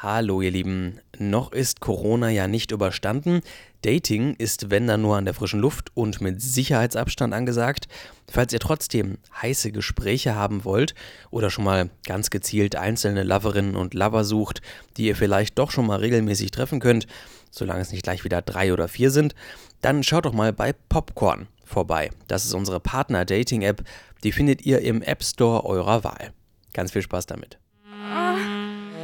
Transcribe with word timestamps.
Hallo 0.00 0.40
ihr 0.40 0.52
Lieben, 0.52 1.00
noch 1.18 1.50
ist 1.50 1.80
Corona 1.80 2.30
ja 2.30 2.46
nicht 2.46 2.70
überstanden. 2.70 3.40
Dating 3.82 4.36
ist 4.36 4.70
wenn 4.70 4.86
dann 4.86 5.02
nur 5.02 5.16
an 5.16 5.24
der 5.24 5.34
frischen 5.34 5.58
Luft 5.58 5.90
und 5.94 6.20
mit 6.20 6.40
Sicherheitsabstand 6.40 7.34
angesagt. 7.34 7.88
Falls 8.30 8.52
ihr 8.52 8.60
trotzdem 8.60 9.18
heiße 9.42 9.72
Gespräche 9.72 10.36
haben 10.36 10.64
wollt 10.64 10.94
oder 11.30 11.50
schon 11.50 11.64
mal 11.64 11.90
ganz 12.06 12.30
gezielt 12.30 12.76
einzelne 12.76 13.24
Loverinnen 13.24 13.74
und 13.74 13.92
Lover 13.92 14.22
sucht, 14.22 14.62
die 14.96 15.06
ihr 15.06 15.16
vielleicht 15.16 15.58
doch 15.58 15.72
schon 15.72 15.88
mal 15.88 15.98
regelmäßig 15.98 16.52
treffen 16.52 16.78
könnt, 16.78 17.08
solange 17.50 17.80
es 17.80 17.90
nicht 17.90 18.04
gleich 18.04 18.22
wieder 18.22 18.40
drei 18.40 18.72
oder 18.72 18.86
vier 18.86 19.10
sind, 19.10 19.34
dann 19.80 20.04
schaut 20.04 20.26
doch 20.26 20.32
mal 20.32 20.52
bei 20.52 20.72
Popcorn 20.72 21.48
vorbei. 21.64 22.10
Das 22.28 22.44
ist 22.44 22.54
unsere 22.54 22.78
Partner-Dating-App, 22.78 23.82
die 24.22 24.30
findet 24.30 24.64
ihr 24.64 24.80
im 24.80 25.02
App 25.02 25.24
Store 25.24 25.64
eurer 25.66 26.04
Wahl. 26.04 26.32
Ganz 26.72 26.92
viel 26.92 27.02
Spaß 27.02 27.26
damit. 27.26 27.58
Ah. 27.90 28.36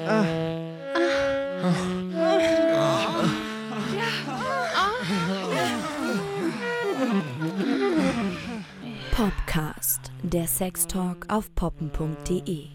Ah. 0.06 0.33
Popcast, 9.24 10.12
der 10.22 10.46
Sextalk 10.46 11.24
auf 11.28 11.54
poppen.de. 11.54 12.66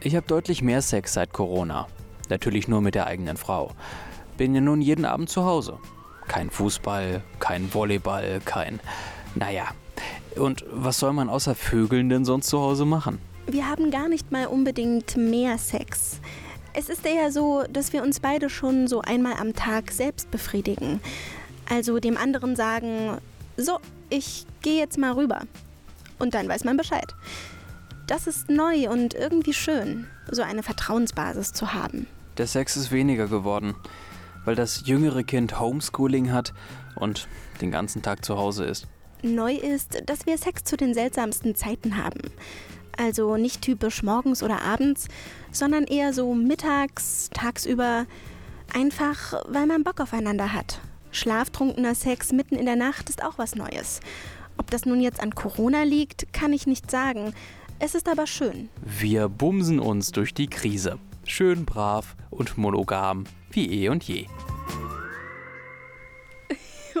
Ich 0.00 0.16
habe 0.16 0.26
deutlich 0.26 0.62
mehr 0.62 0.80
Sex 0.80 1.12
seit 1.12 1.34
Corona. 1.34 1.86
Natürlich 2.30 2.66
nur 2.66 2.80
mit 2.80 2.94
der 2.94 3.08
eigenen 3.08 3.36
Frau. 3.36 3.72
Bin 4.38 4.54
ja 4.54 4.62
nun 4.62 4.80
jeden 4.80 5.04
Abend 5.04 5.28
zu 5.28 5.44
Hause. 5.44 5.78
Kein 6.28 6.48
Fußball, 6.48 7.22
kein 7.40 7.74
Volleyball, 7.74 8.40
kein. 8.42 8.80
Naja. 9.34 9.66
Und 10.34 10.64
was 10.72 10.98
soll 10.98 11.12
man 11.12 11.28
außer 11.28 11.54
Vögeln 11.54 12.08
denn 12.08 12.24
sonst 12.24 12.46
zu 12.46 12.58
Hause 12.58 12.86
machen? 12.86 13.18
Wir 13.48 13.68
haben 13.68 13.90
gar 13.90 14.08
nicht 14.08 14.32
mal 14.32 14.46
unbedingt 14.46 15.14
mehr 15.18 15.58
Sex. 15.58 16.20
Es 16.72 16.88
ist 16.88 17.04
eher 17.04 17.32
so, 17.32 17.64
dass 17.70 17.92
wir 17.92 18.02
uns 18.02 18.18
beide 18.18 18.48
schon 18.48 18.88
so 18.88 19.02
einmal 19.02 19.34
am 19.34 19.52
Tag 19.52 19.90
selbst 19.90 20.30
befriedigen. 20.30 21.00
Also 21.68 21.98
dem 21.98 22.16
anderen 22.16 22.56
sagen, 22.56 23.18
so, 23.58 23.78
ich 24.10 24.46
gehe 24.62 24.78
jetzt 24.78 24.98
mal 24.98 25.12
rüber. 25.12 25.42
Und 26.18 26.34
dann 26.34 26.48
weiß 26.48 26.64
man 26.64 26.76
Bescheid. 26.76 27.14
Das 28.06 28.26
ist 28.26 28.48
neu 28.48 28.88
und 28.90 29.14
irgendwie 29.14 29.52
schön, 29.52 30.06
so 30.30 30.42
eine 30.42 30.62
Vertrauensbasis 30.62 31.52
zu 31.52 31.74
haben. 31.74 32.06
Der 32.38 32.46
Sex 32.46 32.76
ist 32.76 32.90
weniger 32.90 33.28
geworden, 33.28 33.74
weil 34.44 34.54
das 34.54 34.86
jüngere 34.86 35.22
Kind 35.24 35.60
Homeschooling 35.60 36.32
hat 36.32 36.54
und 36.96 37.28
den 37.60 37.70
ganzen 37.70 38.02
Tag 38.02 38.24
zu 38.24 38.38
Hause 38.38 38.64
ist. 38.64 38.86
Neu 39.22 39.54
ist, 39.54 40.02
dass 40.06 40.26
wir 40.26 40.38
Sex 40.38 40.64
zu 40.64 40.76
den 40.76 40.94
seltsamsten 40.94 41.54
Zeiten 41.54 42.02
haben. 42.02 42.20
Also 42.96 43.36
nicht 43.36 43.62
typisch 43.62 44.02
morgens 44.02 44.42
oder 44.42 44.62
abends, 44.62 45.08
sondern 45.52 45.84
eher 45.84 46.12
so 46.12 46.34
mittags, 46.34 47.28
tagsüber, 47.32 48.06
einfach 48.72 49.34
weil 49.48 49.66
man 49.66 49.84
Bock 49.84 50.00
aufeinander 50.00 50.52
hat 50.52 50.80
Schlaftrunkener 51.10 51.94
Sex 51.94 52.32
mitten 52.32 52.56
in 52.56 52.66
der 52.66 52.76
Nacht 52.76 53.08
ist 53.08 53.24
auch 53.24 53.38
was 53.38 53.54
Neues. 53.54 54.00
Ob 54.56 54.70
das 54.70 54.84
nun 54.84 55.00
jetzt 55.00 55.20
an 55.20 55.34
Corona 55.34 55.84
liegt, 55.84 56.32
kann 56.32 56.52
ich 56.52 56.66
nicht 56.66 56.90
sagen. 56.90 57.32
Es 57.78 57.94
ist 57.94 58.08
aber 58.08 58.26
schön. 58.26 58.68
Wir 58.84 59.28
bumsen 59.28 59.78
uns 59.78 60.10
durch 60.10 60.34
die 60.34 60.48
Krise. 60.48 60.98
Schön 61.24 61.64
brav 61.64 62.16
und 62.30 62.58
monogam 62.58 63.24
wie 63.50 63.84
eh 63.84 63.88
und 63.88 64.04
je. 64.04 64.26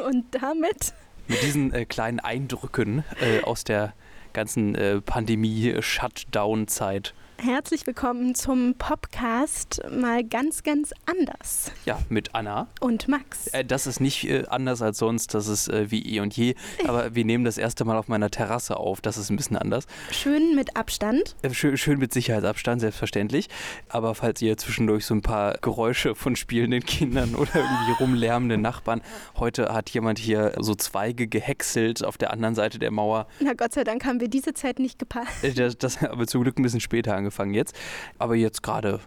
Und 0.06 0.26
damit? 0.30 0.94
Mit 1.26 1.42
diesen 1.42 1.72
äh, 1.72 1.84
kleinen 1.84 2.20
Eindrücken 2.20 3.02
äh, 3.20 3.42
aus 3.42 3.64
der 3.64 3.94
ganzen 4.32 4.76
äh, 4.76 5.00
Pandemie-Shutdown-Zeit 5.00 7.14
Herzlich 7.40 7.86
willkommen 7.86 8.34
zum 8.34 8.74
Popcast, 8.74 9.80
mal 9.92 10.24
ganz, 10.24 10.64
ganz 10.64 10.92
anders. 11.06 11.70
Ja, 11.84 12.00
mit 12.08 12.34
Anna. 12.34 12.66
Und 12.80 13.06
Max. 13.06 13.46
Äh, 13.48 13.64
das 13.64 13.86
ist 13.86 14.00
nicht 14.00 14.28
äh, 14.28 14.46
anders 14.48 14.82
als 14.82 14.98
sonst, 14.98 15.34
das 15.34 15.46
ist 15.46 15.68
äh, 15.68 15.88
wie 15.88 16.02
eh 16.16 16.18
und 16.18 16.36
je. 16.36 16.56
Aber 16.88 17.14
wir 17.14 17.24
nehmen 17.24 17.44
das 17.44 17.56
erste 17.56 17.84
Mal 17.84 17.96
auf 17.96 18.08
meiner 18.08 18.28
Terrasse 18.28 18.76
auf, 18.76 19.00
das 19.00 19.16
ist 19.18 19.30
ein 19.30 19.36
bisschen 19.36 19.56
anders. 19.56 19.86
Schön 20.10 20.56
mit 20.56 20.76
Abstand. 20.76 21.36
Schön, 21.52 21.76
schön 21.76 22.00
mit 22.00 22.12
Sicherheitsabstand, 22.12 22.80
selbstverständlich. 22.80 23.48
Aber 23.88 24.16
falls 24.16 24.42
ihr 24.42 24.56
zwischendurch 24.56 25.06
so 25.06 25.14
ein 25.14 25.22
paar 25.22 25.58
Geräusche 25.58 26.16
von 26.16 26.34
spielenden 26.34 26.84
Kindern 26.84 27.36
oder 27.36 27.54
irgendwie 27.54 27.92
rumlärmenden 28.00 28.60
Nachbarn, 28.60 29.00
heute 29.36 29.72
hat 29.72 29.90
jemand 29.90 30.18
hier 30.18 30.54
so 30.58 30.74
Zweige 30.74 31.28
gehäckselt 31.28 32.02
auf 32.02 32.18
der 32.18 32.32
anderen 32.32 32.56
Seite 32.56 32.80
der 32.80 32.90
Mauer. 32.90 33.28
Na 33.38 33.52
Gott 33.52 33.74
sei 33.74 33.84
Dank 33.84 34.04
haben 34.04 34.18
wir 34.18 34.28
diese 34.28 34.54
Zeit 34.54 34.80
nicht 34.80 34.98
gepasst. 34.98 35.28
Das, 35.54 35.78
das 35.78 36.02
aber 36.02 36.26
zum 36.26 36.42
Glück 36.42 36.58
ein 36.58 36.62
bisschen 36.64 36.80
später 36.80 37.14
angefangen 37.14 37.27
angefangen 37.28 37.54
jetzt. 37.54 37.74
Aber 38.18 38.34
jetzt 38.34 38.62
gerade, 38.62 39.00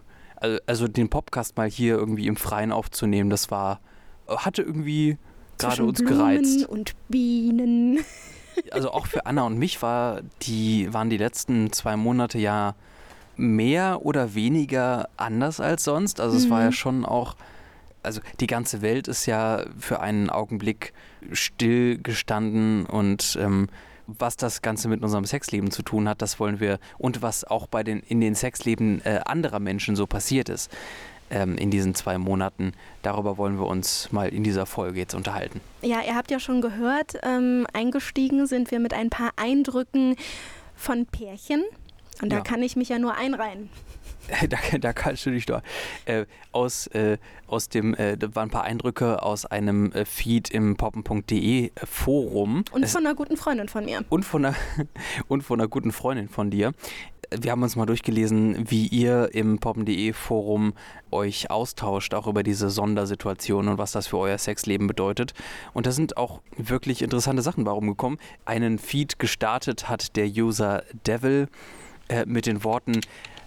also, 0.65 0.87
den 0.87 1.09
Podcast 1.09 1.57
mal 1.57 1.69
hier 1.69 1.95
irgendwie 1.95 2.27
im 2.27 2.35
Freien 2.35 2.71
aufzunehmen, 2.71 3.29
das 3.29 3.51
war, 3.51 3.79
hatte 4.27 4.61
irgendwie 4.61 5.17
gerade 5.57 5.83
uns 5.83 5.99
Blumen 5.99 6.17
gereizt. 6.17 6.65
und 6.67 6.93
Bienen. 7.09 7.99
Also 8.69 8.91
auch 8.91 9.07
für 9.07 9.25
Anna 9.25 9.43
und 9.43 9.57
mich 9.57 9.81
war 9.81 10.21
die, 10.41 10.93
waren 10.93 11.09
die 11.09 11.17
letzten 11.17 11.71
zwei 11.71 11.95
Monate 11.95 12.37
ja 12.37 12.75
mehr 13.37 14.05
oder 14.05 14.35
weniger 14.35 15.07
anders 15.15 15.61
als 15.61 15.85
sonst. 15.85 16.19
Also 16.19 16.35
es 16.35 16.45
mhm. 16.45 16.49
war 16.49 16.59
ja 16.59 16.67
mhm. 16.67 16.73
schon 16.73 17.05
auch, 17.05 17.37
also 18.03 18.19
die 18.41 18.47
ganze 18.47 18.81
Welt 18.81 19.07
ist 19.07 19.25
ja 19.25 19.63
für 19.79 20.01
einen 20.01 20.29
Augenblick 20.29 20.93
stillgestanden 21.31 22.85
und 22.85 23.37
ähm, 23.41 23.67
was 24.19 24.37
das 24.37 24.61
Ganze 24.61 24.87
mit 24.87 25.01
unserem 25.01 25.25
Sexleben 25.25 25.71
zu 25.71 25.83
tun 25.83 26.07
hat, 26.07 26.21
das 26.21 26.39
wollen 26.39 26.59
wir 26.59 26.79
und 26.97 27.21
was 27.21 27.43
auch 27.43 27.67
bei 27.67 27.83
den, 27.83 27.99
in 28.01 28.21
den 28.21 28.35
Sexleben 28.35 29.03
äh, 29.05 29.21
anderer 29.25 29.59
Menschen 29.59 29.95
so 29.95 30.07
passiert 30.07 30.49
ist 30.49 30.71
ähm, 31.31 31.57
in 31.57 31.71
diesen 31.71 31.95
zwei 31.95 32.17
Monaten. 32.17 32.73
Darüber 33.01 33.37
wollen 33.37 33.57
wir 33.57 33.65
uns 33.65 34.11
mal 34.11 34.29
in 34.29 34.43
dieser 34.43 34.65
Folge 34.65 34.99
jetzt 34.99 35.15
unterhalten. 35.15 35.61
Ja, 35.81 36.01
ihr 36.05 36.15
habt 36.15 36.29
ja 36.29 36.39
schon 36.39 36.61
gehört, 36.61 37.17
ähm, 37.23 37.65
eingestiegen 37.73 38.45
sind 38.45 38.69
wir 38.69 38.79
mit 38.79 38.93
ein 38.93 39.09
paar 39.09 39.31
Eindrücken 39.37 40.15
von 40.75 41.05
Pärchen. 41.05 41.63
Und 42.21 42.31
da 42.31 42.37
ja. 42.37 42.41
kann 42.43 42.61
ich 42.61 42.75
mich 42.75 42.89
ja 42.89 42.99
nur 42.99 43.15
einreihen. 43.15 43.69
da, 44.49 44.57
da 44.77 44.93
kannst 44.93 45.25
du 45.25 45.31
dich 45.31 45.45
doch 45.45 45.61
äh, 46.05 46.25
aus, 46.51 46.87
äh, 46.87 47.17
aus 47.47 47.69
dem, 47.69 47.93
äh, 47.95 48.17
da 48.17 48.33
waren 48.35 48.47
ein 48.47 48.51
paar 48.51 48.63
Eindrücke 48.63 49.21
aus 49.23 49.45
einem 49.45 49.91
äh, 49.91 50.05
Feed 50.05 50.49
im 50.49 50.75
poppen.de 50.75 51.71
Forum. 51.83 52.63
Und 52.71 52.87
von 52.87 53.05
einer 53.05 53.15
guten 53.15 53.37
Freundin 53.37 53.67
von 53.67 53.85
mir. 53.85 54.03
Und 54.09 54.23
von 54.23 54.45
einer, 54.45 54.55
und 55.27 55.43
von 55.43 55.59
einer 55.59 55.67
guten 55.67 55.91
Freundin 55.91 56.29
von 56.29 56.49
dir. 56.49 56.73
Wir 57.33 57.51
haben 57.51 57.63
uns 57.63 57.77
mal 57.77 57.85
durchgelesen, 57.85 58.69
wie 58.69 58.87
ihr 58.87 59.29
im 59.33 59.59
poppen.de 59.59 60.11
Forum 60.11 60.73
euch 61.11 61.49
austauscht, 61.49 62.13
auch 62.13 62.27
über 62.27 62.43
diese 62.43 62.69
Sondersituation 62.69 63.69
und 63.69 63.77
was 63.77 63.93
das 63.93 64.07
für 64.07 64.17
euer 64.17 64.37
Sexleben 64.37 64.87
bedeutet. 64.87 65.33
Und 65.71 65.85
da 65.85 65.91
sind 65.91 66.17
auch 66.17 66.41
wirklich 66.57 67.01
interessante 67.01 67.41
Sachen 67.41 67.65
warum 67.65 67.87
gekommen. 67.87 68.17
Einen 68.43 68.79
Feed 68.79 69.17
gestartet 69.17 69.87
hat 69.87 70.17
der 70.17 70.27
User 70.27 70.83
Devil 71.07 71.47
äh, 72.09 72.25
mit 72.25 72.47
den 72.47 72.65
Worten, 72.65 72.99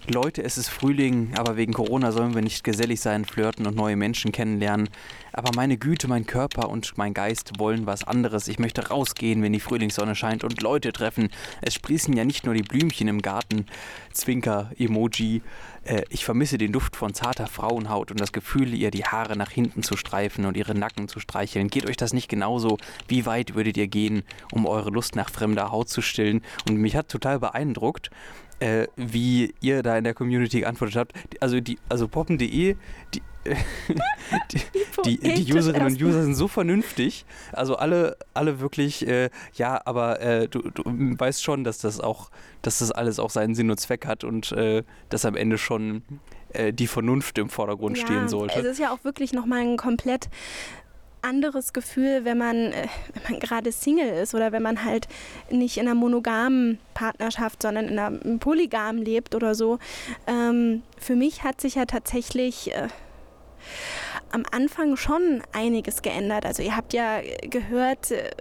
Leute, 0.07 0.43
es 0.43 0.59
ist 0.59 0.69
Frühling, 0.69 1.31
aber 1.35 1.57
wegen 1.57 1.73
Corona 1.73 2.11
sollen 2.11 2.35
wir 2.35 2.43
nicht 2.43 2.63
gesellig 2.63 3.01
sein, 3.01 3.25
flirten 3.25 3.65
und 3.65 3.75
neue 3.75 3.95
Menschen 3.95 4.31
kennenlernen. 4.31 4.87
Aber 5.33 5.49
meine 5.55 5.77
Güte, 5.77 6.07
mein 6.07 6.27
Körper 6.27 6.69
und 6.69 6.95
mein 6.97 7.15
Geist 7.15 7.53
wollen 7.57 7.87
was 7.87 8.03
anderes. 8.03 8.47
Ich 8.47 8.59
möchte 8.59 8.87
rausgehen, 8.87 9.41
wenn 9.41 9.51
die 9.51 9.59
Frühlingssonne 9.59 10.13
scheint 10.13 10.43
und 10.43 10.61
Leute 10.61 10.93
treffen. 10.93 11.29
Es 11.61 11.73
sprießen 11.73 12.15
ja 12.15 12.23
nicht 12.23 12.45
nur 12.45 12.53
die 12.53 12.61
Blümchen 12.61 13.07
im 13.07 13.23
Garten. 13.23 13.65
Zwinker, 14.13 14.71
Emoji. 14.77 15.41
Äh, 15.83 16.03
ich 16.09 16.23
vermisse 16.23 16.57
den 16.59 16.71
Duft 16.71 16.95
von 16.95 17.15
zarter 17.15 17.47
Frauenhaut 17.47 18.11
und 18.11 18.19
das 18.19 18.31
Gefühl, 18.31 18.73
ihr 18.75 18.91
die 18.91 19.05
Haare 19.05 19.35
nach 19.35 19.51
hinten 19.51 19.81
zu 19.81 19.97
streifen 19.97 20.45
und 20.45 20.55
ihre 20.55 20.75
Nacken 20.75 21.07
zu 21.07 21.19
streicheln. 21.19 21.69
Geht 21.69 21.89
euch 21.89 21.97
das 21.97 22.13
nicht 22.13 22.29
genauso? 22.29 22.77
Wie 23.07 23.25
weit 23.25 23.55
würdet 23.55 23.75
ihr 23.75 23.87
gehen, 23.87 24.23
um 24.51 24.67
eure 24.67 24.91
Lust 24.91 25.15
nach 25.15 25.31
fremder 25.31 25.71
Haut 25.71 25.89
zu 25.89 26.01
stillen? 26.01 26.43
Und 26.69 26.77
mich 26.77 26.95
hat 26.95 27.09
total 27.09 27.39
beeindruckt, 27.39 28.11
äh, 28.59 28.87
wie 28.95 29.53
ihr 29.61 29.83
da 29.83 29.97
in 29.97 30.03
der 30.03 30.13
Community 30.13 30.61
geantwortet 30.61 30.95
habt. 30.95 31.13
Also 31.39 31.59
die, 31.59 31.77
also 31.89 32.07
poppen.de, 32.07 32.75
die, 33.13 33.21
die, 35.05 35.19
die, 35.19 35.43
die, 35.45 35.53
Userinnen 35.53 35.93
und 35.93 36.01
User 36.01 36.23
sind 36.23 36.35
so 36.35 36.47
vernünftig. 36.47 37.25
Also 37.51 37.75
alle, 37.75 38.17
alle 38.33 38.59
wirklich, 38.59 39.07
äh, 39.07 39.29
ja, 39.53 39.81
aber 39.85 40.19
äh, 40.21 40.47
du, 40.47 40.61
du, 40.71 40.83
weißt 40.85 41.43
schon, 41.43 41.63
dass 41.63 41.77
das 41.77 41.99
auch, 41.99 42.31
dass 42.61 42.79
das 42.79 42.91
alles 42.91 43.19
auch 43.19 43.29
seinen 43.29 43.53
Sinn 43.55 43.69
und 43.69 43.79
Zweck 43.79 44.05
hat 44.05 44.23
und 44.23 44.51
äh, 44.51 44.83
dass 45.09 45.25
am 45.25 45.35
Ende 45.35 45.57
schon 45.57 46.01
äh, 46.53 46.73
die 46.73 46.87
Vernunft 46.87 47.37
im 47.37 47.49
Vordergrund 47.49 47.97
ja, 47.97 48.05
stehen 48.05 48.29
sollte. 48.29 48.59
Es 48.59 48.65
ist 48.65 48.79
ja 48.79 48.91
auch 48.91 49.03
wirklich 49.03 49.33
nochmal 49.33 49.59
ein 49.59 49.77
komplett 49.77 50.29
anderes 51.25 51.73
Gefühl, 51.73 52.23
wenn 52.23 52.37
man, 52.37 52.71
äh, 52.71 52.87
wenn 53.13 53.31
man 53.31 53.39
gerade 53.39 53.71
Single 53.71 54.21
ist 54.21 54.33
oder 54.35 54.51
wenn 54.51 54.63
man 54.63 54.83
halt 54.83 55.07
nicht 55.49 55.77
in 55.77 55.87
einer 55.87 55.95
monogamen 55.95 56.79
Partnerschaft, 56.93 57.63
sondern 57.63 57.87
in 57.87 57.99
einer 57.99 58.37
polygamen 58.37 59.03
lebt 59.03 59.35
oder 59.35 59.55
so. 59.55 59.79
Ähm, 60.27 60.83
für 60.97 61.15
mich 61.15 61.43
hat 61.43 61.59
sich 61.59 61.75
ja 61.75 61.85
tatsächlich 61.85 62.73
äh, 62.73 62.87
am 64.31 64.43
Anfang 64.51 64.97
schon 64.97 65.41
einiges 65.51 66.01
geändert. 66.01 66.45
Also 66.45 66.61
ihr 66.63 66.75
habt 66.75 66.93
ja 66.93 67.21
gehört, 67.41 68.11
äh, 68.11 68.31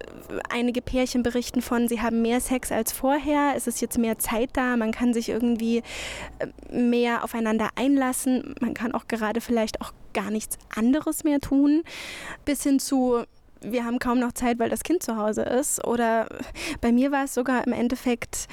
einige 0.51 0.83
Pärchen 0.83 1.23
berichten 1.23 1.63
von, 1.63 1.89
sie 1.89 2.01
haben 2.01 2.23
mehr 2.23 2.41
Sex 2.41 2.73
als 2.73 2.93
vorher. 2.93 3.53
Es 3.57 3.67
ist 3.67 3.81
jetzt 3.81 3.99
mehr 3.99 4.19
Zeit 4.19 4.51
da. 4.55 4.77
Man 4.77 4.93
kann 4.93 5.15
sich 5.15 5.29
irgendwie 5.29 5.83
äh, 6.39 6.47
mehr 6.77 7.25
aufeinander 7.25 7.69
einlassen. 7.77 8.55
Man 8.61 8.75
kann 8.75 8.93
auch 8.93 9.07
gerade 9.09 9.41
vielleicht 9.41 9.81
auch 9.81 9.93
gar 10.13 10.31
nichts 10.31 10.59
anderes 10.75 11.25
mehr 11.25 11.41
tun. 11.41 11.83
Bis 12.45 12.63
hin 12.63 12.79
zu, 12.79 13.25
wir 13.61 13.85
haben 13.85 13.99
kaum 13.99 14.19
noch 14.19 14.33
Zeit, 14.33 14.59
weil 14.59 14.71
das 14.71 14.83
Kind 14.83 15.03
zu 15.03 15.17
Hause 15.17 15.43
ist. 15.43 15.85
Oder 15.85 16.29
bei 16.81 16.93
mir 16.93 17.13
war 17.13 17.25
es 17.25 17.35
sogar 17.35 17.67
im 17.67 17.73
Endeffekt, 17.73 18.47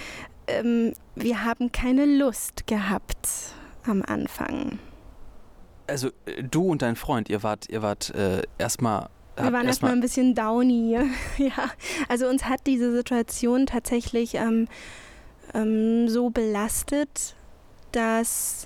ähm, 0.48 0.94
wir 1.16 1.44
haben 1.44 1.72
keine 1.72 2.06
Lust 2.06 2.68
gehabt 2.68 3.27
am 3.86 4.04
Anfang. 4.04 4.80
Also 5.92 6.10
äh, 6.26 6.44
du 6.44 6.64
und 6.64 6.82
dein 6.82 6.96
Freund, 6.96 7.30
ihr 7.30 7.44
wart, 7.44 7.70
ihr 7.70 7.82
wart 7.82 8.16
äh, 8.16 8.42
erstmal. 8.58 9.10
Wir 9.36 9.52
waren 9.54 9.68
erstmal 9.68 9.92
ein 9.92 10.02
bisschen 10.02 10.36
downy. 10.36 10.98
ja, 11.38 11.72
also 12.08 12.28
uns 12.28 12.46
hat 12.46 12.62
diese 12.66 12.92
Situation 12.96 13.66
tatsächlich 13.66 14.36
ähm, 14.36 14.68
ähm, 15.54 16.08
so 16.08 16.30
belastet, 16.30 17.36
dass 17.92 18.66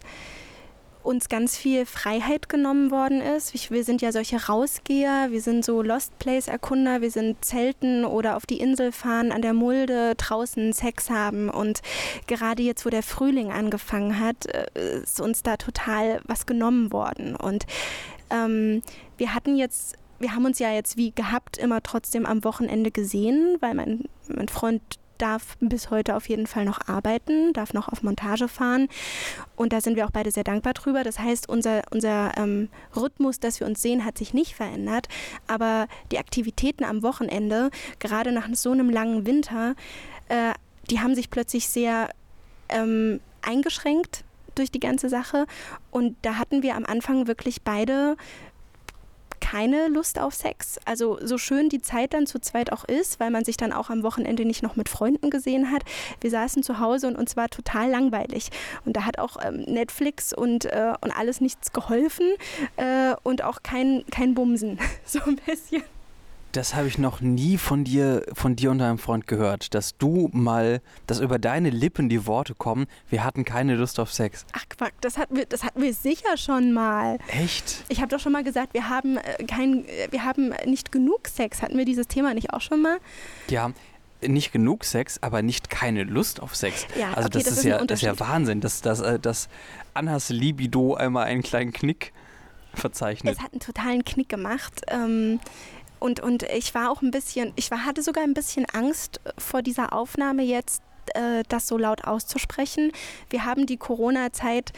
uns 1.05 1.29
ganz 1.29 1.55
viel 1.55 1.85
Freiheit 1.85 2.49
genommen 2.49 2.91
worden 2.91 3.21
ist. 3.21 3.71
Wir 3.71 3.83
sind 3.83 4.01
ja 4.01 4.11
solche 4.11 4.47
Rausgeher, 4.47 5.27
wir 5.29 5.41
sind 5.41 5.63
so 5.63 5.81
Lost 5.81 6.17
Place 6.19 6.47
Erkunder, 6.47 7.01
wir 7.01 7.11
sind 7.11 7.43
Zelten 7.45 8.05
oder 8.05 8.35
auf 8.35 8.45
die 8.45 8.59
Insel 8.59 8.91
fahren, 8.91 9.31
an 9.31 9.41
der 9.41 9.53
Mulde 9.53 10.15
draußen 10.15 10.73
Sex 10.73 11.09
haben 11.09 11.49
und 11.49 11.81
gerade 12.27 12.63
jetzt, 12.63 12.85
wo 12.85 12.89
der 12.89 13.03
Frühling 13.03 13.51
angefangen 13.51 14.19
hat, 14.19 14.45
äh, 14.47 14.99
ist 15.03 15.21
uns 15.21 15.43
da 15.43 15.57
total 15.57 16.21
was 16.25 16.45
genommen 16.45 16.91
worden 16.91 17.35
und 17.35 17.65
ähm, 18.29 18.81
wir 19.17 19.33
hatten 19.33 19.55
jetzt 19.55 19.95
wir 20.17 20.33
haben 20.33 20.45
uns 20.45 20.59
ja 20.59 20.71
jetzt 20.71 20.97
wie 20.97 21.11
gehabt 21.11 21.57
immer 21.57 21.83
trotzdem 21.83 22.25
am 22.25 22.43
Wochenende 22.43 22.89
gesehen, 22.89 23.57
weil 23.59 23.73
mein, 23.73 24.05
mein 24.27 24.47
Freund 24.47 24.81
darf 25.17 25.57
bis 25.59 25.89
heute 25.89 26.15
auf 26.15 26.29
jeden 26.29 26.47
Fall 26.47 26.65
noch 26.65 26.87
arbeiten, 26.87 27.53
darf 27.53 27.73
noch 27.73 27.87
auf 27.89 28.03
Montage 28.03 28.47
fahren. 28.47 28.87
Und 29.55 29.73
da 29.73 29.81
sind 29.81 29.95
wir 29.95 30.05
auch 30.05 30.11
beide 30.11 30.31
sehr 30.31 30.43
dankbar 30.43 30.73
drüber. 30.73 31.03
Das 31.03 31.19
heißt, 31.19 31.49
unser, 31.49 31.83
unser 31.91 32.37
ähm, 32.37 32.69
Rhythmus, 32.95 33.39
dass 33.39 33.59
wir 33.59 33.67
uns 33.67 33.81
sehen, 33.81 34.05
hat 34.05 34.17
sich 34.17 34.33
nicht 34.33 34.55
verändert. 34.55 35.07
Aber 35.47 35.87
die 36.11 36.19
Aktivitäten 36.19 36.83
am 36.83 37.03
Wochenende, 37.03 37.69
gerade 37.99 38.31
nach 38.31 38.47
so 38.53 38.71
einem 38.71 38.89
langen 38.89 39.25
Winter, 39.25 39.75
äh, 40.29 40.53
die 40.89 40.99
haben 40.99 41.15
sich 41.15 41.29
plötzlich 41.29 41.67
sehr 41.67 42.09
ähm, 42.69 43.19
eingeschränkt 43.41 44.23
durch 44.55 44.71
die 44.71 44.79
ganze 44.79 45.09
Sache. 45.09 45.45
Und 45.91 46.15
da 46.21 46.35
hatten 46.37 46.63
wir 46.63 46.75
am 46.75 46.85
Anfang 46.85 47.27
wirklich 47.27 47.61
beide 47.61 48.15
keine 49.45 49.89
Lust 49.89 50.17
auf 50.17 50.33
Sex. 50.33 50.79
Also 50.85 51.19
so 51.21 51.37
schön 51.37 51.69
die 51.69 51.79
Zeit 51.79 52.15
dann 52.15 52.25
zu 52.25 52.39
zweit 52.39 52.71
auch 52.71 52.83
ist, 52.83 53.19
weil 53.19 53.29
man 53.29 53.45
sich 53.45 53.57
dann 53.57 53.73
auch 53.73 53.91
am 53.91 54.01
Wochenende 54.01 54.43
nicht 54.43 54.63
noch 54.63 54.75
mit 54.75 54.89
Freunden 54.89 55.29
gesehen 55.29 55.71
hat. 55.71 55.83
Wir 56.19 56.31
saßen 56.31 56.63
zu 56.63 56.79
Hause 56.79 57.07
und 57.07 57.15
uns 57.15 57.37
war 57.37 57.47
total 57.49 57.91
langweilig. 57.91 58.49
Und 58.85 58.97
da 58.97 59.05
hat 59.05 59.19
auch 59.19 59.37
ähm, 59.45 59.57
Netflix 59.67 60.33
und, 60.33 60.65
äh, 60.65 60.93
und 60.99 61.11
alles 61.11 61.41
nichts 61.41 61.73
geholfen 61.73 62.25
äh, 62.77 63.13
und 63.21 63.43
auch 63.43 63.61
kein, 63.61 64.03
kein 64.09 64.33
Bumsen. 64.33 64.79
So 65.05 65.19
ein 65.25 65.35
bisschen. 65.35 65.83
Das 66.55 66.73
habe 66.73 66.87
ich 66.87 66.97
noch 66.97 67.19
nie 67.19 67.57
von 67.57 67.83
dir, 67.83 68.25
von 68.31 68.55
dir 68.55 68.71
und 68.71 68.77
deinem 68.77 68.97
Freund 68.97 69.27
gehört, 69.27 69.73
dass 69.73 69.97
du 69.97 70.29
mal, 70.31 70.81
dass 71.05 71.19
über 71.19 71.37
deine 71.37 71.69
Lippen 71.69 72.07
die 72.07 72.25
Worte 72.27 72.55
kommen, 72.55 72.87
wir 73.09 73.25
hatten 73.25 73.43
keine 73.43 73.75
Lust 73.75 73.99
auf 73.99 74.13
Sex. 74.13 74.45
Ach 74.53 74.63
Quack, 74.69 74.93
das 75.01 75.17
hatten 75.17 75.35
wir, 75.35 75.45
das 75.45 75.65
hatten 75.65 75.81
wir 75.81 75.93
sicher 75.93 76.37
schon 76.37 76.71
mal. 76.71 77.17
Echt? 77.27 77.83
Ich 77.89 77.99
habe 77.99 78.07
doch 78.07 78.21
schon 78.21 78.31
mal 78.31 78.45
gesagt, 78.45 78.73
wir 78.73 78.87
haben 78.87 79.17
äh, 79.17 79.43
kein, 79.43 79.83
äh, 79.83 80.07
wir 80.11 80.23
haben 80.23 80.53
nicht 80.65 80.93
genug 80.93 81.27
Sex. 81.27 81.61
Hatten 81.61 81.77
wir 81.77 81.83
dieses 81.83 82.07
Thema 82.07 82.33
nicht 82.33 82.53
auch 82.53 82.61
schon 82.61 82.81
mal? 82.81 82.99
Ja, 83.49 83.73
nicht 84.25 84.53
genug 84.53 84.85
Sex, 84.85 85.21
aber 85.21 85.41
nicht 85.41 85.69
keine 85.69 86.03
Lust 86.03 86.41
auf 86.41 86.55
Sex. 86.55 86.87
Ja, 86.97 87.09
also 87.15 87.27
okay, 87.27 87.39
das, 87.39 87.43
das 87.43 87.51
ist 87.51 87.57
ist 87.59 87.65
ja, 87.65 87.83
das 87.83 87.99
ist 87.99 88.05
ja. 88.05 88.19
Wahnsinn, 88.21 88.61
dass, 88.61 88.79
dass, 88.79 89.01
äh, 89.01 89.19
dass 89.19 89.49
Annas 89.93 90.29
Libido 90.29 90.93
einmal 90.93 91.25
einen 91.25 91.43
kleinen 91.43 91.73
Knick 91.73 92.13
verzeichnet. 92.73 93.35
Es 93.37 93.43
hat 93.43 93.51
einen 93.51 93.59
totalen 93.59 94.05
Knick 94.05 94.29
gemacht. 94.29 94.83
Ähm, 94.87 95.41
und, 96.05 96.19
und 96.19 96.43
ich 96.43 96.75
war 96.75 96.91
auch 96.91 97.01
ein 97.01 97.09
bisschen, 97.09 97.51
ich 97.55 97.71
war, 97.71 97.83
hatte 97.83 98.03
sogar 98.03 98.23
ein 98.23 98.35
bisschen 98.35 98.67
Angst 98.71 99.19
vor 99.39 99.63
dieser 99.63 99.91
Aufnahme 99.91 100.43
jetzt, 100.43 100.83
äh, 101.15 101.41
das 101.49 101.67
so 101.67 101.79
laut 101.79 102.05
auszusprechen. 102.05 102.91
Wir 103.31 103.43
haben 103.43 103.65
die 103.65 103.77
Corona-Zeit 103.77 104.71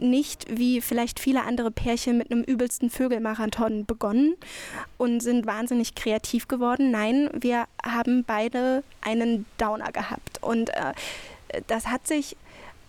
nicht 0.00 0.46
wie 0.48 0.80
vielleicht 0.80 1.20
viele 1.20 1.42
andere 1.42 1.70
Pärchen 1.70 2.16
mit 2.16 2.32
einem 2.32 2.42
übelsten 2.42 2.88
Vögelmarathon 2.88 3.84
begonnen 3.84 4.36
und 4.96 5.20
sind 5.20 5.44
wahnsinnig 5.44 5.94
kreativ 5.94 6.48
geworden. 6.48 6.90
Nein, 6.90 7.28
wir 7.34 7.66
haben 7.84 8.24
beide 8.24 8.84
einen 9.02 9.44
Downer 9.58 9.92
gehabt. 9.92 10.42
Und 10.42 10.70
äh, 10.70 10.94
das 11.66 11.88
hat 11.88 12.06
sich 12.06 12.38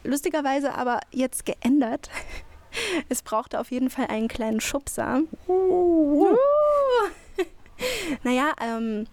lustigerweise 0.06 0.75
aber 0.75 1.01
jetzt 1.12 1.45
geändert. 1.45 2.10
Es 3.07 3.22
brauchte 3.22 3.57
auf 3.62 3.72
jeden 3.72 3.89
Fall 3.89 4.07
einen 4.07 4.27
kleinen 4.27 4.60
Schubser. 4.60 5.22
Uh. 5.48 6.36
Naja, 8.23 8.53
ähm, 8.62 9.07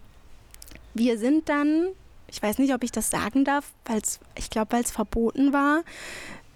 wir 0.95 1.19
sind 1.19 1.49
dann, 1.49 1.89
ich 2.29 2.43
weiß 2.43 2.59
nicht, 2.59 2.75
ob 2.75 2.85
ich 2.85 2.93
das 2.93 3.11
sagen 3.11 3.45
darf, 3.45 3.73
weil's, 3.85 4.21
ich 4.35 4.51
glaube, 4.51 4.73
weil 4.73 4.83
es 4.83 4.91
verboten 4.91 5.53
war. 5.53 5.83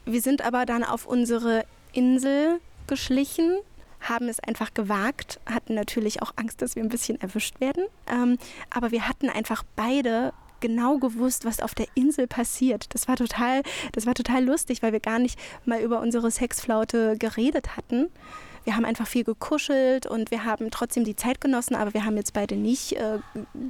Wir 0.05 0.21
sind 0.21 0.43
aber 0.43 0.67
dann 0.67 0.85
auf 0.85 1.07
unsere 1.07 1.65
Insel 1.93 2.61
geschlichen, 2.87 3.59
haben 4.01 4.29
es 4.29 4.41
einfach 4.41 4.75
gewagt, 4.75 5.41
hatten 5.47 5.75
natürlich 5.75 6.23
auch 6.23 6.33
Angst, 6.37 6.63
dass 6.63 6.77
wir 6.77 6.83
ein 6.83 6.89
bisschen 6.89 7.21
erwischt 7.21 7.61
werden. 7.61 7.85
Ähm, 8.07 8.39
aber 8.71 8.91
wir 8.91 9.09
hatten 9.09 9.29
einfach 9.29 9.65
beide 9.75 10.33
genau 10.61 10.99
gewusst, 10.99 11.45
was 11.45 11.61
auf 11.61 11.75
der 11.75 11.87
Insel 11.95 12.27
passiert. 12.27 12.95
Das 12.95 13.09
war 13.09 13.17
total, 13.17 13.63
das 13.93 14.07
war 14.07 14.15
total 14.15 14.45
lustig, 14.45 14.83
weil 14.83 14.93
wir 14.93 15.01
gar 15.01 15.19
nicht 15.19 15.39
mal 15.65 15.81
über 15.81 16.01
unsere 16.01 16.31
Sexflaute 16.31 17.17
geredet 17.19 17.77
hatten. 17.77 18.11
Wir 18.67 18.75
haben 18.75 18.85
einfach 18.85 19.07
viel 19.07 19.23
gekuschelt 19.23 20.07
und 20.07 20.33
wir 20.33 20.45
haben 20.45 20.73
trotzdem 20.73 21.05
die 21.05 21.15
Zeit 21.15 21.41
genossen, 21.41 21.77
aber 21.77 21.95
wir 21.95 22.05
haben 22.05 22.17
jetzt 22.17 22.33
beide 22.33 22.57
nicht 22.57 22.95
äh, 22.95 23.21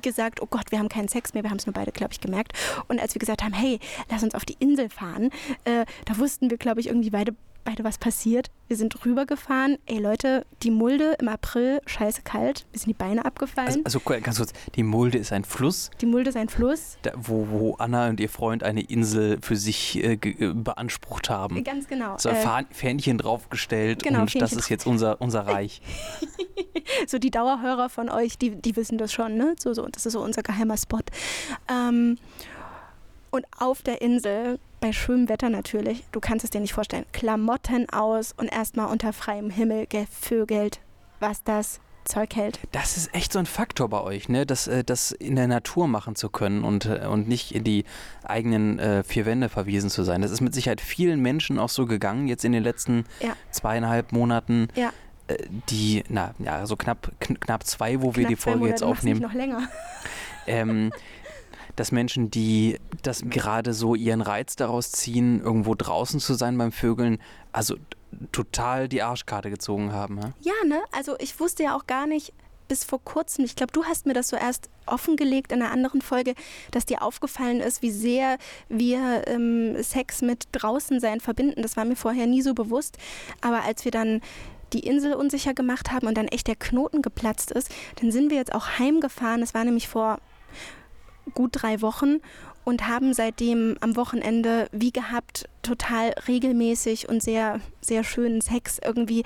gesagt, 0.00 0.40
oh 0.40 0.46
Gott, 0.46 0.72
wir 0.72 0.78
haben 0.78 0.88
keinen 0.88 1.08
Sex 1.08 1.34
mehr. 1.34 1.42
Wir 1.42 1.50
haben 1.50 1.58
es 1.58 1.66
nur 1.66 1.74
beide, 1.74 1.92
glaube 1.92 2.14
ich, 2.14 2.20
gemerkt. 2.20 2.54
Und 2.88 2.98
als 2.98 3.14
wir 3.14 3.18
gesagt 3.18 3.44
haben, 3.44 3.52
hey, 3.52 3.78
lass 4.10 4.22
uns 4.22 4.34
auf 4.34 4.46
die 4.46 4.56
Insel 4.58 4.88
fahren, 4.88 5.28
äh, 5.64 5.84
da 6.06 6.16
wussten 6.16 6.48
wir, 6.48 6.56
glaube 6.56 6.80
ich, 6.80 6.86
irgendwie 6.86 7.10
beide, 7.10 7.34
beide, 7.66 7.84
was 7.84 7.98
passiert. 7.98 8.50
Wir 8.68 8.76
sind 8.76 9.04
rübergefahren. 9.04 9.76
Ey 9.86 9.98
Leute, 9.98 10.46
die 10.62 10.70
Mulde 10.70 11.16
im 11.20 11.28
April, 11.28 11.80
scheiße 11.86 12.22
kalt. 12.22 12.64
Mir 12.72 12.78
sind 12.78 12.88
die 12.88 12.94
Beine 12.94 13.24
abgefallen. 13.24 13.68
Also, 13.84 13.98
also 14.00 14.00
ganz 14.22 14.38
kurz, 14.38 14.52
die 14.74 14.82
Mulde 14.82 15.18
ist 15.18 15.32
ein 15.32 15.44
Fluss, 15.44 15.90
die 16.00 16.06
Mulde 16.06 16.30
ist 16.30 16.36
ein 16.36 16.48
Fluss. 16.48 16.96
da, 17.02 17.12
wo, 17.16 17.46
wo 17.50 17.74
Anna 17.74 18.08
und 18.08 18.18
ihr 18.20 18.28
Freund 18.28 18.62
eine 18.62 18.80
Insel 18.82 19.38
für 19.42 19.56
sich 19.56 20.02
äh, 20.02 20.14
äh, 20.14 20.52
beansprucht 20.54 21.28
haben. 21.28 21.62
Ganz 21.64 21.86
genau. 21.88 22.16
So 22.18 22.30
Äh, 22.30 22.36
Fahn- 22.36 22.66
Fähnchen 22.70 23.18
draufgestellt 23.18 24.02
genau, 24.02 24.20
und 24.20 24.26
das 24.34 24.50
Fähnchen 24.50 24.58
ist 24.58 24.68
jetzt 24.70 24.86
unser, 24.86 25.20
unser 25.20 25.46
Reich. 25.46 25.80
so 27.06 27.18
die 27.18 27.30
Dauerhörer 27.30 27.88
von 27.88 28.08
euch, 28.08 28.38
die, 28.38 28.50
die 28.56 28.76
wissen 28.76 28.96
das 28.98 29.12
schon, 29.12 29.36
ne? 29.36 29.54
So, 29.58 29.74
so, 29.74 29.86
das 29.86 30.06
ist 30.06 30.12
so 30.14 30.20
unser 30.22 30.42
geheimer 30.42 30.76
Spot. 30.76 31.00
Ähm, 31.68 32.18
und 33.36 33.46
auf 33.58 33.82
der 33.82 34.00
Insel, 34.02 34.58
bei 34.80 34.92
schönem 34.92 35.28
Wetter 35.28 35.48
natürlich, 35.50 36.04
du 36.12 36.20
kannst 36.20 36.44
es 36.44 36.50
dir 36.50 36.60
nicht 36.60 36.72
vorstellen, 36.74 37.04
Klamotten 37.12 37.88
aus 37.90 38.32
und 38.36 38.48
erstmal 38.48 38.88
unter 38.88 39.12
freiem 39.12 39.50
Himmel 39.50 39.86
gevögelt, 39.86 40.80
was 41.20 41.42
das 41.44 41.80
Zeug 42.04 42.36
hält. 42.36 42.60
Das 42.72 42.96
ist 42.96 43.12
echt 43.14 43.32
so 43.32 43.38
ein 43.40 43.46
Faktor 43.46 43.88
bei 43.88 44.00
euch, 44.00 44.28
ne? 44.28 44.46
Das, 44.46 44.68
äh, 44.68 44.84
das 44.84 45.10
in 45.10 45.34
der 45.34 45.48
Natur 45.48 45.88
machen 45.88 46.14
zu 46.14 46.28
können 46.30 46.62
und, 46.62 46.84
äh, 46.86 47.06
und 47.10 47.26
nicht 47.26 47.52
in 47.52 47.64
die 47.64 47.84
eigenen 48.22 48.78
äh, 48.78 49.02
vier 49.02 49.26
Wände 49.26 49.48
verwiesen 49.48 49.90
zu 49.90 50.04
sein. 50.04 50.22
Das 50.22 50.30
ist 50.30 50.40
mit 50.40 50.54
Sicherheit 50.54 50.80
vielen 50.80 51.20
Menschen 51.20 51.58
auch 51.58 51.68
so 51.68 51.84
gegangen, 51.86 52.28
jetzt 52.28 52.44
in 52.44 52.52
den 52.52 52.62
letzten 52.62 53.06
Ja. 53.20 53.34
zweieinhalb 53.50 54.12
Monaten, 54.12 54.68
Ja. 54.76 54.92
äh, 55.26 55.36
die, 55.68 56.04
na, 56.08 56.32
ja, 56.38 56.64
so 56.66 56.76
knapp, 56.76 57.10
kn 57.18 57.40
knapp 57.40 57.64
zwei, 57.66 58.00
wo 58.00 58.14
wir 58.14 58.22
Knapp 58.22 58.28
die 58.28 58.36
zwei 58.38 58.50
Folge 58.52 58.68
jetzt 58.68 58.84
aufnehmen. 58.84 59.20
noch 59.20 59.34
länger. 59.34 59.62
ähm, 60.46 60.92
dass 61.76 61.92
Menschen, 61.92 62.30
die 62.30 62.78
das 63.02 63.22
gerade 63.24 63.74
so 63.74 63.94
ihren 63.94 64.22
Reiz 64.22 64.56
daraus 64.56 64.90
ziehen, 64.90 65.40
irgendwo 65.40 65.74
draußen 65.74 66.20
zu 66.20 66.34
sein 66.34 66.58
beim 66.58 66.72
Vögeln, 66.72 67.18
also 67.52 67.76
total 68.32 68.88
die 68.88 69.02
Arschkarte 69.02 69.50
gezogen 69.50 69.92
haben. 69.92 70.18
Ja? 70.18 70.32
Ja, 70.40 70.66
ne? 70.66 70.80
Also 70.92 71.16
ich 71.18 71.38
wusste 71.38 71.64
ja 71.64 71.76
auch 71.76 71.86
gar 71.86 72.06
nicht 72.06 72.32
bis 72.68 72.84
vor 72.84 73.00
kurzem, 73.04 73.44
ich 73.44 73.54
glaube, 73.54 73.72
du 73.72 73.84
hast 73.84 74.06
mir 74.06 74.12
das 74.12 74.28
so 74.28 74.36
erst 74.36 74.70
offengelegt 74.86 75.52
in 75.52 75.62
einer 75.62 75.70
anderen 75.70 76.02
Folge, 76.02 76.34
dass 76.72 76.86
dir 76.86 77.02
aufgefallen 77.02 77.60
ist, 77.60 77.82
wie 77.82 77.90
sehr 77.90 78.38
wir 78.68 79.22
ähm, 79.26 79.80
Sex 79.82 80.22
mit 80.22 80.48
draußen 80.52 80.98
sein 81.00 81.20
verbinden. 81.20 81.62
Das 81.62 81.76
war 81.76 81.84
mir 81.84 81.96
vorher 81.96 82.26
nie 82.26 82.42
so 82.42 82.54
bewusst. 82.54 82.98
Aber 83.40 83.62
als 83.62 83.84
wir 83.84 83.92
dann 83.92 84.20
die 84.72 84.80
Insel 84.80 85.14
unsicher 85.14 85.54
gemacht 85.54 85.92
haben 85.92 86.08
und 86.08 86.16
dann 86.16 86.28
echt 86.28 86.48
der 86.48 86.56
Knoten 86.56 87.02
geplatzt 87.02 87.52
ist, 87.52 87.70
dann 88.00 88.10
sind 88.10 88.30
wir 88.30 88.36
jetzt 88.36 88.54
auch 88.54 88.78
heimgefahren. 88.78 89.42
Es 89.42 89.54
war 89.54 89.64
nämlich 89.64 89.88
vor 89.88 90.18
gut 91.34 91.50
drei 91.52 91.80
Wochen 91.82 92.20
und 92.66 92.88
haben 92.88 93.14
seitdem 93.14 93.76
am 93.80 93.94
Wochenende 93.94 94.68
wie 94.72 94.90
gehabt 94.90 95.48
total 95.62 96.10
regelmäßig 96.26 97.08
und 97.08 97.22
sehr, 97.22 97.60
sehr 97.80 98.02
schönen 98.02 98.40
Sex 98.40 98.80
irgendwie. 98.84 99.22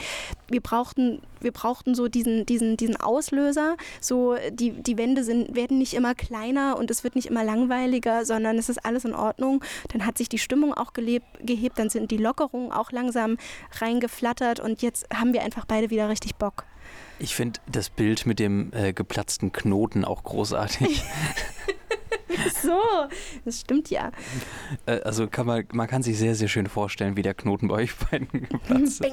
Wir 0.49 0.61
brauchten, 0.61 1.23
wir 1.41 1.51
brauchten 1.51 1.95
so 1.95 2.09
diesen, 2.09 2.45
diesen, 2.45 2.77
diesen 2.77 2.97
Auslöser. 2.97 3.79
So, 3.99 4.37
die, 4.51 4.73
die 4.73 4.99
Wände 4.99 5.25
sind, 5.25 5.57
werden 5.57 5.79
nicht 5.79 5.95
immer 5.95 6.15
kleiner 6.15 6.77
und 6.77 6.91
es 6.91 7.03
wird 7.03 7.15
nicht 7.15 7.29
immer 7.29 7.43
langweiliger, 7.43 8.27
sondern 8.27 8.59
es 8.59 8.69
ist 8.69 8.85
alles 8.85 9.07
in 9.07 9.15
Ordnung. 9.15 9.65
Dann 9.89 10.05
hat 10.05 10.19
sich 10.19 10.29
die 10.29 10.39
Stimmung 10.39 10.75
auch 10.75 10.93
gelebt, 10.93 11.27
gehebt, 11.41 11.79
dann 11.79 11.89
sind 11.89 12.11
die 12.11 12.19
Lockerungen 12.19 12.73
auch 12.73 12.93
langsam 12.93 13.39
reingeflattert 13.81 14.61
und 14.61 14.83
jetzt 14.83 15.07
haben 15.15 15.33
wir 15.33 15.43
einfach 15.43 15.65
beide 15.65 15.89
wieder 15.89 16.11
richtig 16.11 16.37
Bock. 16.37 16.65
Ich 17.19 17.35
finde 17.35 17.61
das 17.71 17.89
Bild 17.89 18.27
mit 18.27 18.39
dem 18.39 18.71
äh, 18.75 18.93
geplatzten 18.93 19.53
Knoten 19.53 20.05
auch 20.05 20.23
großartig. 20.25 21.03
so, 22.63 22.81
das 23.45 23.61
stimmt 23.61 23.91
ja. 23.91 24.13
Äh, 24.87 25.01
also 25.01 25.27
kann 25.29 25.47
man, 25.47 25.65
man 25.73 25.87
kann 25.87 26.03
sich 26.03 26.19
sehr, 26.19 26.35
sehr 26.35 26.49
schön 26.49 26.67
vorstellen, 26.67 27.17
wie 27.17 27.23
der 27.23 27.35
Knoten 27.35 27.69
bei 27.69 27.77
euch 27.77 27.97
beiden 27.97 28.29
geplatzt 28.49 29.05
ist. 29.05 29.13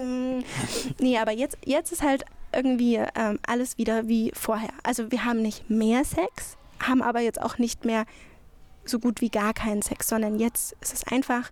Nee, 1.00 1.18
aber 1.18 1.32
jetzt, 1.32 1.58
jetzt 1.66 1.92
ist 1.92 2.04
halt 2.04 2.26
irgendwie 2.54 2.96
ähm, 3.16 3.40
alles 3.46 3.78
wieder 3.78 4.08
wie 4.08 4.32
vorher. 4.34 4.72
Also 4.84 5.12
wir 5.12 5.26
haben 5.26 5.42
nicht 5.42 5.70
mehr 5.70 6.04
Sex, 6.04 6.58
haben 6.80 7.02
aber 7.02 7.22
jetzt 7.22 7.42
auch 7.42 7.58
nicht 7.58 7.86
mehr 7.86 8.06
so 8.86 9.00
gut 9.00 9.22
wie 9.22 9.30
gar 9.30 9.54
keinen 9.54 9.82
Sex, 9.82 10.08
sondern 10.08 10.40
jetzt 10.40 10.76
ist 10.82 10.94
es 10.94 11.08
einfach 11.08 11.52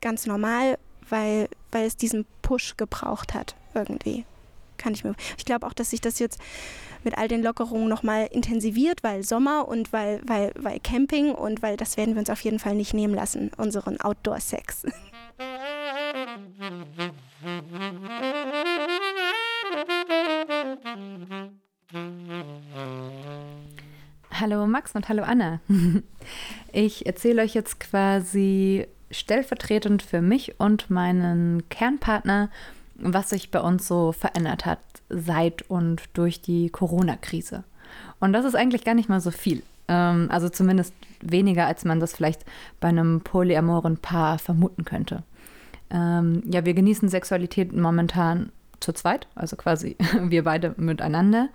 ganz 0.00 0.26
normal, 0.26 0.78
weil, 1.08 1.48
weil 1.72 1.86
es 1.86 1.96
diesen 1.96 2.26
Push 2.42 2.76
gebraucht 2.76 3.34
hat 3.34 3.56
irgendwie 3.74 4.24
kann 4.78 4.94
ich 4.94 5.04
mir. 5.04 5.14
Ich 5.36 5.44
glaube 5.44 5.66
auch, 5.66 5.72
dass 5.72 5.90
sich 5.90 6.00
das 6.00 6.18
jetzt 6.18 6.40
mit 7.04 7.16
all 7.16 7.28
den 7.28 7.42
Lockerungen 7.42 7.88
nochmal 7.88 8.28
intensiviert, 8.30 9.02
weil 9.02 9.22
Sommer 9.22 9.68
und 9.68 9.92
weil, 9.92 10.20
weil, 10.24 10.52
weil 10.56 10.80
Camping 10.80 11.32
und 11.32 11.62
weil 11.62 11.76
das 11.76 11.96
werden 11.96 12.14
wir 12.14 12.20
uns 12.20 12.30
auf 12.30 12.40
jeden 12.40 12.58
Fall 12.58 12.74
nicht 12.74 12.94
nehmen 12.94 13.14
lassen, 13.14 13.50
unseren 13.56 14.00
Outdoor-Sex. 14.00 14.86
Hallo 24.40 24.66
Max 24.66 24.94
und 24.94 25.08
hallo 25.08 25.22
Anna. 25.22 25.60
Ich 26.70 27.06
erzähle 27.06 27.42
euch 27.42 27.54
jetzt 27.54 27.80
quasi 27.80 28.86
stellvertretend 29.10 30.02
für 30.02 30.20
mich 30.20 30.60
und 30.60 30.90
meinen 30.90 31.66
Kernpartner 31.70 32.50
was 32.98 33.30
sich 33.30 33.50
bei 33.50 33.60
uns 33.60 33.86
so 33.86 34.12
verändert 34.12 34.66
hat 34.66 34.80
seit 35.08 35.62
und 35.70 36.02
durch 36.14 36.42
die 36.42 36.68
Corona-Krise. 36.70 37.64
Und 38.20 38.32
das 38.32 38.44
ist 38.44 38.54
eigentlich 38.54 38.84
gar 38.84 38.94
nicht 38.94 39.08
mal 39.08 39.20
so 39.20 39.30
viel. 39.30 39.62
Ähm, 39.88 40.28
also 40.30 40.48
zumindest 40.48 40.92
weniger, 41.20 41.66
als 41.66 41.84
man 41.84 42.00
das 42.00 42.14
vielleicht 42.14 42.44
bei 42.80 42.88
einem 42.88 43.20
polyamoren 43.22 43.96
Paar 43.96 44.38
vermuten 44.38 44.84
könnte. 44.84 45.22
Ähm, 45.90 46.42
ja, 46.46 46.64
wir 46.64 46.74
genießen 46.74 47.08
Sexualität 47.08 47.72
momentan 47.74 48.52
zu 48.80 48.92
zweit, 48.92 49.26
also 49.34 49.56
quasi 49.56 49.96
wir 50.22 50.44
beide 50.44 50.74
miteinander. 50.76 51.48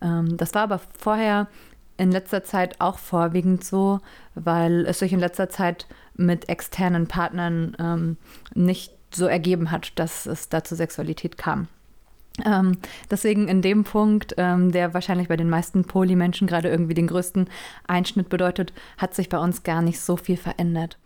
Ähm, 0.00 0.36
das 0.36 0.54
war 0.54 0.62
aber 0.62 0.80
vorher 0.98 1.48
in 1.96 2.12
letzter 2.12 2.44
Zeit 2.44 2.80
auch 2.80 2.98
vorwiegend 2.98 3.64
so, 3.64 4.00
weil 4.34 4.86
es 4.86 5.00
sich 5.00 5.12
in 5.12 5.18
letzter 5.18 5.48
Zeit 5.48 5.86
mit 6.14 6.48
externen 6.48 7.08
Partnern 7.08 7.76
ähm, 7.80 8.16
nicht 8.54 8.92
so 9.10 9.26
ergeben 9.26 9.70
hat, 9.70 9.92
dass 9.98 10.26
es 10.26 10.48
da 10.48 10.64
zur 10.64 10.76
Sexualität 10.76 11.38
kam. 11.38 11.68
Ähm, 12.44 12.78
deswegen 13.10 13.48
in 13.48 13.62
dem 13.62 13.84
Punkt, 13.84 14.34
ähm, 14.38 14.70
der 14.70 14.94
wahrscheinlich 14.94 15.28
bei 15.28 15.36
den 15.36 15.50
meisten 15.50 15.84
Polymenschen 15.84 16.46
gerade 16.46 16.68
irgendwie 16.68 16.94
den 16.94 17.08
größten 17.08 17.48
Einschnitt 17.86 18.28
bedeutet, 18.28 18.72
hat 18.96 19.14
sich 19.14 19.28
bei 19.28 19.38
uns 19.38 19.62
gar 19.62 19.82
nicht 19.82 20.00
so 20.00 20.16
viel 20.16 20.36
verändert. 20.36 20.98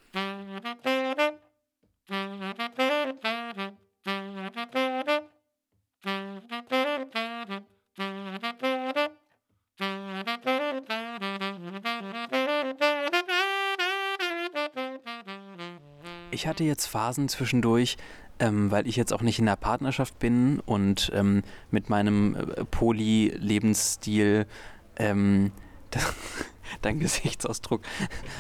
Hatte 16.52 16.64
jetzt 16.64 16.85
Phasen 16.85 17.30
zwischendurch, 17.30 17.97
ähm, 18.38 18.71
weil 18.71 18.87
ich 18.87 18.97
jetzt 18.97 19.14
auch 19.14 19.23
nicht 19.23 19.38
in 19.38 19.47
der 19.47 19.56
Partnerschaft 19.56 20.18
bin 20.18 20.61
und 20.61 21.11
ähm, 21.14 21.44
mit 21.71 21.88
meinem 21.88 22.37
äh, 22.37 22.64
Poly-Lebensstil, 22.66 24.47
ähm, 24.97 25.52
dein 26.82 26.99
Gesichtsausdruck, 26.99 27.80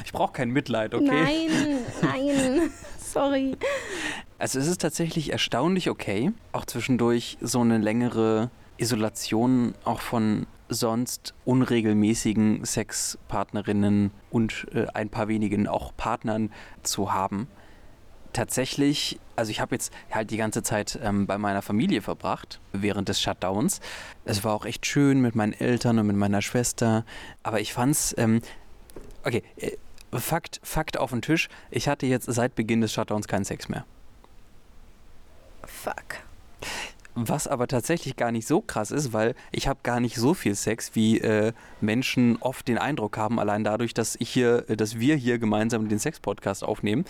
ich 0.04 0.12
brauche 0.12 0.34
kein 0.34 0.50
Mitleid, 0.50 0.94
okay? 0.94 1.06
Nein, 1.06 1.78
nein, 2.02 2.70
sorry. 2.98 3.56
Also 4.38 4.58
es 4.58 4.66
ist 4.66 4.82
tatsächlich 4.82 5.32
erstaunlich 5.32 5.88
okay, 5.88 6.32
auch 6.52 6.66
zwischendurch 6.66 7.38
so 7.40 7.62
eine 7.62 7.78
längere 7.78 8.50
Isolation 8.76 9.74
auch 9.84 10.02
von 10.02 10.46
sonst 10.68 11.32
unregelmäßigen 11.46 12.62
Sexpartnerinnen 12.66 14.10
und 14.28 14.66
äh, 14.74 14.86
ein 14.92 15.08
paar 15.08 15.28
wenigen 15.28 15.66
auch 15.66 15.96
Partnern 15.96 16.50
zu 16.82 17.14
haben 17.14 17.48
tatsächlich, 18.32 19.18
also 19.36 19.50
ich 19.50 19.60
habe 19.60 19.74
jetzt 19.74 19.92
halt 20.10 20.30
die 20.30 20.36
ganze 20.36 20.62
Zeit 20.62 20.98
ähm, 21.02 21.26
bei 21.26 21.38
meiner 21.38 21.62
Familie 21.62 22.02
verbracht 22.02 22.60
während 22.72 23.08
des 23.08 23.20
Shutdowns. 23.20 23.80
Es 24.24 24.44
war 24.44 24.54
auch 24.54 24.64
echt 24.64 24.86
schön 24.86 25.20
mit 25.20 25.34
meinen 25.34 25.52
Eltern 25.52 25.98
und 25.98 26.06
mit 26.06 26.16
meiner 26.16 26.42
Schwester. 26.42 27.04
Aber 27.42 27.60
ich 27.60 27.72
fand's, 27.72 28.14
ähm, 28.18 28.40
okay, 29.24 29.42
äh, 29.56 29.72
Fakt, 30.14 30.60
Fakt 30.62 30.98
auf 30.98 31.10
den 31.10 31.22
Tisch. 31.22 31.48
Ich 31.70 31.88
hatte 31.88 32.06
jetzt 32.06 32.26
seit 32.30 32.54
Beginn 32.54 32.82
des 32.82 32.92
Shutdowns 32.92 33.28
keinen 33.28 33.44
Sex 33.44 33.68
mehr. 33.68 33.86
Fuck. 35.64 36.18
Was 37.14 37.46
aber 37.46 37.66
tatsächlich 37.66 38.16
gar 38.16 38.32
nicht 38.32 38.46
so 38.46 38.62
krass 38.62 38.90
ist, 38.90 39.12
weil 39.12 39.34
ich 39.50 39.68
habe 39.68 39.80
gar 39.82 40.00
nicht 40.00 40.16
so 40.16 40.32
viel 40.32 40.54
Sex, 40.54 40.94
wie 40.94 41.18
äh, 41.20 41.52
Menschen 41.80 42.36
oft 42.40 42.66
den 42.68 42.78
Eindruck 42.78 43.18
haben, 43.18 43.38
allein 43.38 43.64
dadurch, 43.64 43.92
dass 43.92 44.16
ich 44.18 44.30
hier, 44.30 44.62
dass 44.62 44.98
wir 44.98 45.16
hier 45.16 45.38
gemeinsam 45.38 45.88
den 45.88 45.98
Sex-Podcast 45.98 46.64
aufnehmen. 46.64 47.04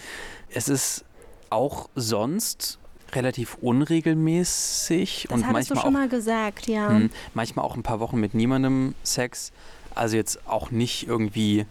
Es 0.48 0.68
ist 0.68 1.04
auch 1.52 1.88
sonst 1.94 2.78
relativ 3.12 3.56
unregelmäßig 3.60 5.26
Das 5.28 5.32
und 5.32 5.40
manchmal 5.52 5.64
du 5.64 5.82
schon 5.82 5.94
auch, 5.94 6.00
mal 6.00 6.08
gesagt, 6.08 6.66
ja. 6.66 6.88
mh, 6.88 7.10
manchmal 7.34 7.64
auch 7.64 7.76
ein 7.76 7.82
paar 7.82 8.00
Wochen 8.00 8.18
mit 8.18 8.34
niemandem 8.34 8.94
Sex. 9.02 9.52
Also 9.94 10.16
jetzt 10.16 10.48
auch 10.48 10.70
nicht 10.70 11.06
irgendwie, 11.06 11.66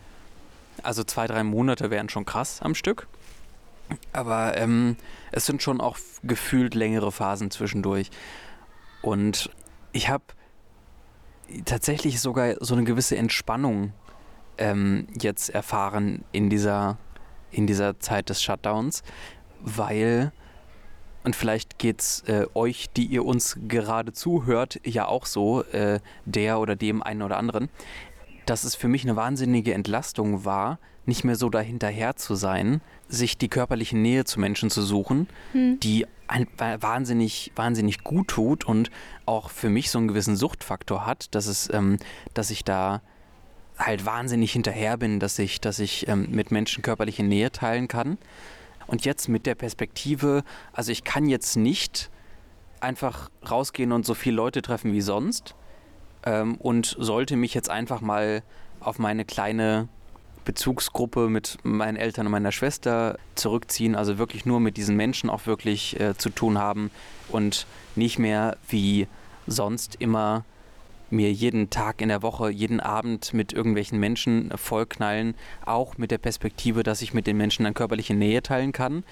also 0.83 1.03
zwei, 1.03 1.25
drei 1.25 1.43
Monate 1.43 1.89
wären 1.89 2.09
schon 2.09 2.25
krass 2.25 2.61
am 2.61 2.75
Stück. 2.75 3.07
Aber 4.13 4.55
ähm, 4.57 4.95
es 5.31 5.45
sind 5.45 5.61
schon 5.61 5.81
auch 5.81 5.97
gefühlt 6.23 6.75
längere 6.75 7.11
Phasen 7.11 7.51
zwischendurch. 7.51 8.09
Und 9.01 9.49
ich 9.91 10.09
habe 10.09 10.23
tatsächlich 11.65 12.21
sogar 12.21 12.55
so 12.59 12.75
eine 12.75 12.83
gewisse 12.83 13.17
Entspannung 13.17 13.93
ähm, 14.57 15.07
jetzt 15.19 15.49
erfahren 15.49 16.23
in 16.31 16.49
dieser, 16.49 16.97
in 17.51 17.67
dieser 17.67 17.99
Zeit 17.99 18.29
des 18.29 18.43
Shutdowns, 18.43 19.03
weil, 19.63 20.31
und 21.23 21.35
vielleicht 21.35 21.79
geht 21.79 22.01
es 22.01 22.21
äh, 22.27 22.45
euch, 22.53 22.89
die 22.91 23.05
ihr 23.05 23.25
uns 23.25 23.57
gerade 23.67 24.13
zuhört, 24.13 24.79
ja 24.83 25.07
auch 25.07 25.25
so, 25.25 25.63
äh, 25.63 25.99
der 26.25 26.59
oder 26.59 26.75
dem 26.75 27.03
einen 27.03 27.21
oder 27.21 27.37
anderen, 27.37 27.69
dass 28.45 28.63
es 28.63 28.75
für 28.75 28.87
mich 28.87 29.03
eine 29.03 29.15
wahnsinnige 29.15 29.73
Entlastung 29.73 30.45
war, 30.45 30.79
nicht 31.05 31.23
mehr 31.23 31.35
so 31.35 31.49
dahinterher 31.49 32.15
zu 32.15 32.35
sein, 32.35 32.81
sich 33.07 33.37
die 33.37 33.49
körperliche 33.49 33.97
Nähe 33.97 34.23
zu 34.23 34.39
Menschen 34.39 34.69
zu 34.69 34.81
suchen, 34.81 35.27
Hm. 35.51 35.79
die 35.79 36.05
ein, 36.27 36.47
wahnsinnig, 36.57 37.51
wahnsinnig 37.55 38.03
gut 38.03 38.29
tut 38.29 38.63
und 38.63 38.89
auch 39.25 39.49
für 39.49 39.69
mich 39.69 39.91
so 39.91 39.97
einen 39.97 40.07
gewissen 40.07 40.35
Suchtfaktor 40.35 41.05
hat, 41.05 41.33
dass 41.35 41.47
es, 41.47 41.69
ähm, 41.73 41.97
dass 42.33 42.51
ich 42.51 42.63
da 42.63 43.01
halt 43.77 44.05
wahnsinnig 44.05 44.53
hinterher 44.53 44.97
bin, 44.97 45.19
dass 45.19 45.37
ich, 45.39 45.59
dass 45.59 45.79
ich 45.79 46.07
ähm, 46.07 46.27
mit 46.31 46.51
Menschen 46.51 46.83
körperliche 46.83 47.23
Nähe 47.23 47.51
teilen 47.51 47.87
kann. 47.87 48.17
Und 48.91 49.05
jetzt 49.05 49.29
mit 49.29 49.45
der 49.45 49.55
Perspektive, 49.55 50.43
also 50.73 50.91
ich 50.91 51.05
kann 51.05 51.29
jetzt 51.29 51.55
nicht 51.55 52.11
einfach 52.81 53.29
rausgehen 53.49 53.93
und 53.93 54.05
so 54.05 54.13
viele 54.13 54.35
Leute 54.35 54.61
treffen 54.61 54.91
wie 54.91 54.99
sonst 54.99 55.55
ähm, 56.25 56.55
und 56.55 56.97
sollte 56.99 57.37
mich 57.37 57.53
jetzt 57.53 57.69
einfach 57.69 58.01
mal 58.01 58.43
auf 58.81 58.99
meine 58.99 59.23
kleine 59.23 59.87
Bezugsgruppe 60.43 61.29
mit 61.29 61.57
meinen 61.63 61.95
Eltern 61.95 62.25
und 62.25 62.33
meiner 62.33 62.51
Schwester 62.51 63.17
zurückziehen, 63.35 63.95
also 63.95 64.17
wirklich 64.17 64.45
nur 64.45 64.59
mit 64.59 64.75
diesen 64.75 64.97
Menschen 64.97 65.29
auch 65.29 65.45
wirklich 65.45 65.97
äh, 65.97 66.17
zu 66.17 66.29
tun 66.29 66.57
haben 66.57 66.91
und 67.29 67.67
nicht 67.95 68.19
mehr 68.19 68.57
wie 68.67 69.07
sonst 69.47 69.95
immer 69.99 70.43
mir 71.11 71.31
jeden 71.31 71.69
Tag 71.69 72.01
in 72.01 72.09
der 72.09 72.21
Woche, 72.21 72.49
jeden 72.49 72.79
Abend 72.79 73.33
mit 73.33 73.53
irgendwelchen 73.53 73.99
Menschen 73.99 74.51
vollknallen, 74.55 75.35
auch 75.65 75.97
mit 75.97 76.11
der 76.11 76.17
Perspektive, 76.17 76.83
dass 76.83 77.01
ich 77.01 77.13
mit 77.13 77.27
den 77.27 77.37
Menschen 77.37 77.63
dann 77.63 77.73
körperliche 77.73 78.13
Nähe 78.13 78.41
teilen 78.41 78.71
kann, 78.71 79.03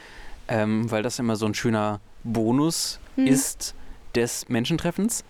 ähm, 0.48 0.90
weil 0.90 1.04
das 1.04 1.20
immer 1.20 1.36
so 1.36 1.46
ein 1.46 1.54
schöner 1.54 2.00
Bonus 2.24 3.00
Mhm. 3.16 3.28
ist 3.28 3.76
des 4.16 4.50
Menschentreffens. 4.50 5.24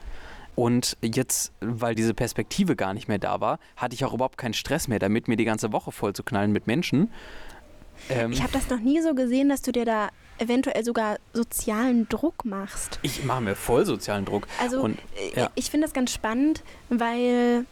Und 0.55 0.97
jetzt, 1.01 1.53
weil 1.61 1.95
diese 1.95 2.13
Perspektive 2.13 2.75
gar 2.75 2.93
nicht 2.93 3.07
mehr 3.07 3.17
da 3.19 3.39
war, 3.39 3.59
hatte 3.77 3.95
ich 3.95 4.03
auch 4.03 4.13
überhaupt 4.13 4.37
keinen 4.37 4.53
Stress 4.53 4.87
mehr 4.89 4.99
damit, 4.99 5.27
mir 5.29 5.37
die 5.37 5.45
ganze 5.45 5.71
Woche 5.71 5.91
voll 5.93 6.13
zu 6.13 6.23
knallen 6.23 6.51
mit 6.51 6.67
Menschen. 6.67 7.11
Ähm, 8.09 8.31
ich 8.31 8.41
habe 8.41 8.53
das 8.53 8.69
noch 8.69 8.79
nie 8.79 9.01
so 9.01 9.13
gesehen, 9.13 9.49
dass 9.49 9.61
du 9.61 9.71
dir 9.71 9.85
da 9.85 10.09
eventuell 10.37 10.83
sogar 10.83 11.17
sozialen 11.33 12.07
Druck 12.09 12.45
machst. 12.45 12.99
Ich 13.01 13.23
mache 13.23 13.41
mir 13.41 13.55
voll 13.55 13.85
sozialen 13.85 14.25
Druck. 14.25 14.47
Also 14.59 14.81
Und, 14.81 14.97
ja. 15.35 15.49
ich 15.55 15.69
finde 15.69 15.85
das 15.85 15.93
ganz 15.93 16.13
spannend, 16.13 16.63
weil 16.89 17.65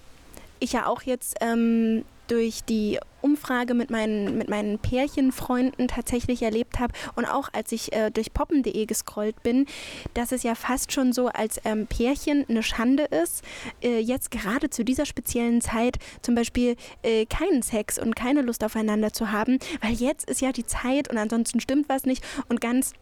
ich 0.59 0.73
ja 0.73 0.87
auch 0.87 1.01
jetzt 1.03 1.35
ähm, 1.41 2.03
durch 2.27 2.63
die 2.63 2.99
Umfrage 3.27 3.73
mit 3.73 3.89
meinen, 3.89 4.37
mit 4.37 4.49
meinen 4.49 4.79
Pärchenfreunden 4.79 5.89
tatsächlich 5.89 6.41
erlebt 6.41 6.79
habe 6.79 6.93
und 7.15 7.25
auch 7.25 7.49
als 7.51 7.73
ich 7.73 7.91
äh, 7.91 8.09
durch 8.09 8.33
poppen.de 8.33 8.85
gescrollt 8.85 9.43
bin, 9.43 9.65
dass 10.13 10.31
es 10.31 10.43
ja 10.43 10.55
fast 10.55 10.93
schon 10.93 11.11
so 11.11 11.27
als 11.27 11.59
ähm, 11.65 11.87
Pärchen 11.87 12.45
eine 12.47 12.63
Schande 12.63 13.03
ist, 13.03 13.43
äh, 13.83 13.99
jetzt 13.99 14.31
gerade 14.31 14.69
zu 14.69 14.85
dieser 14.85 15.05
speziellen 15.05 15.59
Zeit 15.59 15.97
zum 16.21 16.35
Beispiel 16.35 16.77
äh, 17.03 17.25
keinen 17.25 17.63
Sex 17.63 17.99
und 17.99 18.15
keine 18.15 18.41
Lust 18.41 18.63
aufeinander 18.63 19.11
zu 19.11 19.31
haben, 19.31 19.59
weil 19.81 19.93
jetzt 19.93 20.29
ist 20.29 20.39
ja 20.39 20.53
die 20.53 20.65
Zeit 20.65 21.09
und 21.09 21.17
ansonsten 21.17 21.59
stimmt 21.59 21.89
was 21.89 22.05
nicht 22.05 22.23
und 22.47 22.61
ganz 22.61 22.93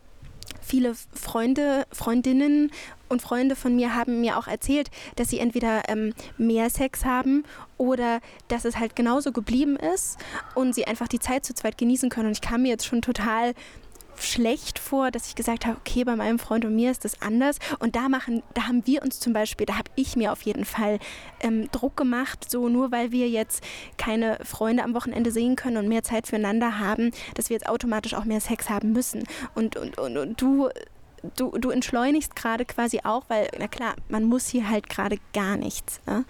viele 0.62 0.96
Freunde, 1.14 1.86
Freundinnen 1.92 2.72
und 3.10 3.22
Freunde 3.22 3.56
von 3.56 3.76
mir 3.76 3.94
haben 3.94 4.22
mir 4.22 4.38
auch 4.38 4.48
erzählt, 4.48 4.90
dass 5.16 5.30
sie 5.30 5.40
entweder 5.40 5.88
ähm, 5.90 6.14
mehr 6.38 6.70
Sex 6.70 7.06
haben 7.06 7.44
oder 7.78 8.20
dass 8.48 8.66
es 8.66 8.78
halt 8.78 8.96
genauso 8.96 9.32
geblieben 9.32 9.76
ist 9.76 10.18
und 10.56 10.74
sie 10.74 10.86
einfach 10.86 11.08
die 11.08 11.20
Zeit 11.20 11.46
zu 11.46 11.54
zweit 11.54 11.78
genießen 11.78 12.10
können. 12.10 12.28
Und 12.28 12.34
ich 12.34 12.42
kam 12.42 12.64
mir 12.64 12.70
jetzt 12.70 12.86
schon 12.86 13.02
total 13.02 13.54
schlecht 14.18 14.80
vor, 14.80 15.12
dass 15.12 15.28
ich 15.28 15.36
gesagt 15.36 15.66
habe, 15.66 15.78
okay, 15.78 16.04
bei 16.04 16.16
meinem 16.16 16.40
Freund 16.40 16.66
und 16.66 16.76
mir 16.76 16.92
ist 16.92 17.06
das 17.06 17.22
anders. 17.22 17.58
Und 17.80 17.96
da 17.96 18.10
machen, 18.10 18.44
da 18.54 18.68
haben 18.68 18.86
wir 18.86 19.02
uns 19.04 19.20
zum 19.20 19.34
Beispiel, 19.34 19.66
da 19.66 19.78
habe 19.78 19.92
ich 19.96 20.16
mir 20.16 20.32
auf 20.32 20.42
jeden 20.44 20.66
Fall 20.66 21.00
ähm, 21.42 21.70
Druck 21.72 21.98
gemacht, 21.98 22.50
so 22.50 22.70
nur 22.70 22.92
weil 22.92 23.12
wir 23.12 23.30
jetzt 23.30 23.64
keine 23.98 24.40
Freunde 24.44 24.84
am 24.84 24.94
Wochenende 24.94 25.32
sehen 25.32 25.56
können 25.56 25.78
und 25.78 25.88
mehr 25.88 26.04
Zeit 26.04 26.28
füreinander 26.28 26.80
haben, 26.80 27.12
dass 27.36 27.50
wir 27.50 27.56
jetzt 27.56 27.68
automatisch 27.68 28.14
auch 28.14 28.26
mehr 28.26 28.42
Sex 28.42 28.70
haben 28.70 28.92
müssen. 28.94 29.24
Und, 29.54 29.76
und, 29.76 29.98
und, 29.98 30.18
und 30.18 30.42
du 30.42 30.70
du, 31.36 31.58
du 31.58 31.70
entschleunigst 31.70 32.36
gerade 32.36 32.66
quasi 32.66 33.02
auch, 33.04 33.24
weil, 33.28 33.48
na 33.60 33.68
klar, 33.68 33.96
man 34.10 34.24
muss 34.24 34.48
hier 34.48 34.70
halt 34.70 34.90
gerade 34.90 35.18
gar 35.34 35.58
nichts. 35.58 36.00
Ne? 36.06 36.26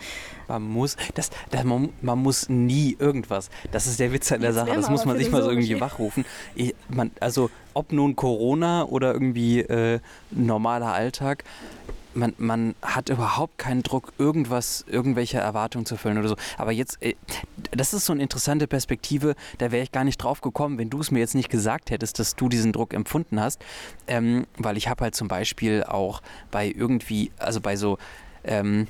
Man 0.48 0.64
muss, 0.64 0.98
das, 1.14 1.30
das, 1.52 1.64
man, 1.64 1.90
man, 2.02 2.20
muss 2.20 2.50
nie 2.50 2.96
irgendwas. 3.00 3.50
Das 3.72 3.88
ist 3.88 4.00
der 4.00 4.12
Witz 4.14 4.32
an 4.32 4.42
der 4.42 4.54
Sache. 4.54 4.74
Das 4.74 4.90
muss 4.90 5.06
man 5.06 5.18
sich 5.18 5.32
mal 5.32 5.42
so 5.42 5.50
irgendwie 5.50 5.80
wachrufen. 5.80 6.25
Ich, 6.56 6.75
man, 6.90 7.12
also, 7.20 7.50
ob 7.74 7.92
nun 7.92 8.16
Corona 8.16 8.86
oder 8.86 9.14
irgendwie 9.14 9.60
äh, 9.60 10.00
normaler 10.32 10.94
Alltag, 10.94 11.44
man, 12.16 12.34
man 12.38 12.76
hat 12.82 13.10
überhaupt 13.10 13.58
keinen 13.58 13.84
Druck, 13.84 14.14
irgendwas, 14.18 14.86
irgendwelche 14.88 15.38
Erwartungen 15.38 15.86
zu 15.86 15.96
erfüllen 15.96 16.18
oder 16.18 16.30
so. 16.30 16.36
Aber 16.58 16.72
jetzt, 16.72 17.02
äh, 17.02 17.16
das 17.72 17.94
ist 17.94 18.06
so 18.06 18.14
eine 18.14 18.24
interessante 18.24 18.68
Perspektive, 18.68 19.36
da 19.58 19.72
wäre 19.72 19.84
ich 19.84 19.92
gar 19.92 20.04
nicht 20.04 20.18
drauf 20.18 20.42
gekommen, 20.42 20.78
wenn 20.78 20.90
du 20.90 21.00
es 21.00 21.12
mir 21.12 21.20
jetzt 21.20 21.36
nicht 21.36 21.50
gesagt 21.50 21.92
hättest, 21.92 22.20
dass 22.20 22.36
du 22.36 22.50
diesen 22.50 22.72
Druck 22.72 22.94
empfunden 22.94 23.40
hast. 23.40 23.62
Ähm, 24.08 24.48
weil 24.58 24.78
ich 24.78 24.88
habe 24.88 25.04
halt 25.04 25.16
zum 25.16 25.28
Beispiel 25.28 25.84
auch 25.84 26.22
bei 26.52 26.68
irgendwie, 26.68 27.32
also 27.38 27.62
bei 27.62 27.76
so 27.76 27.98
ähm, 28.44 28.88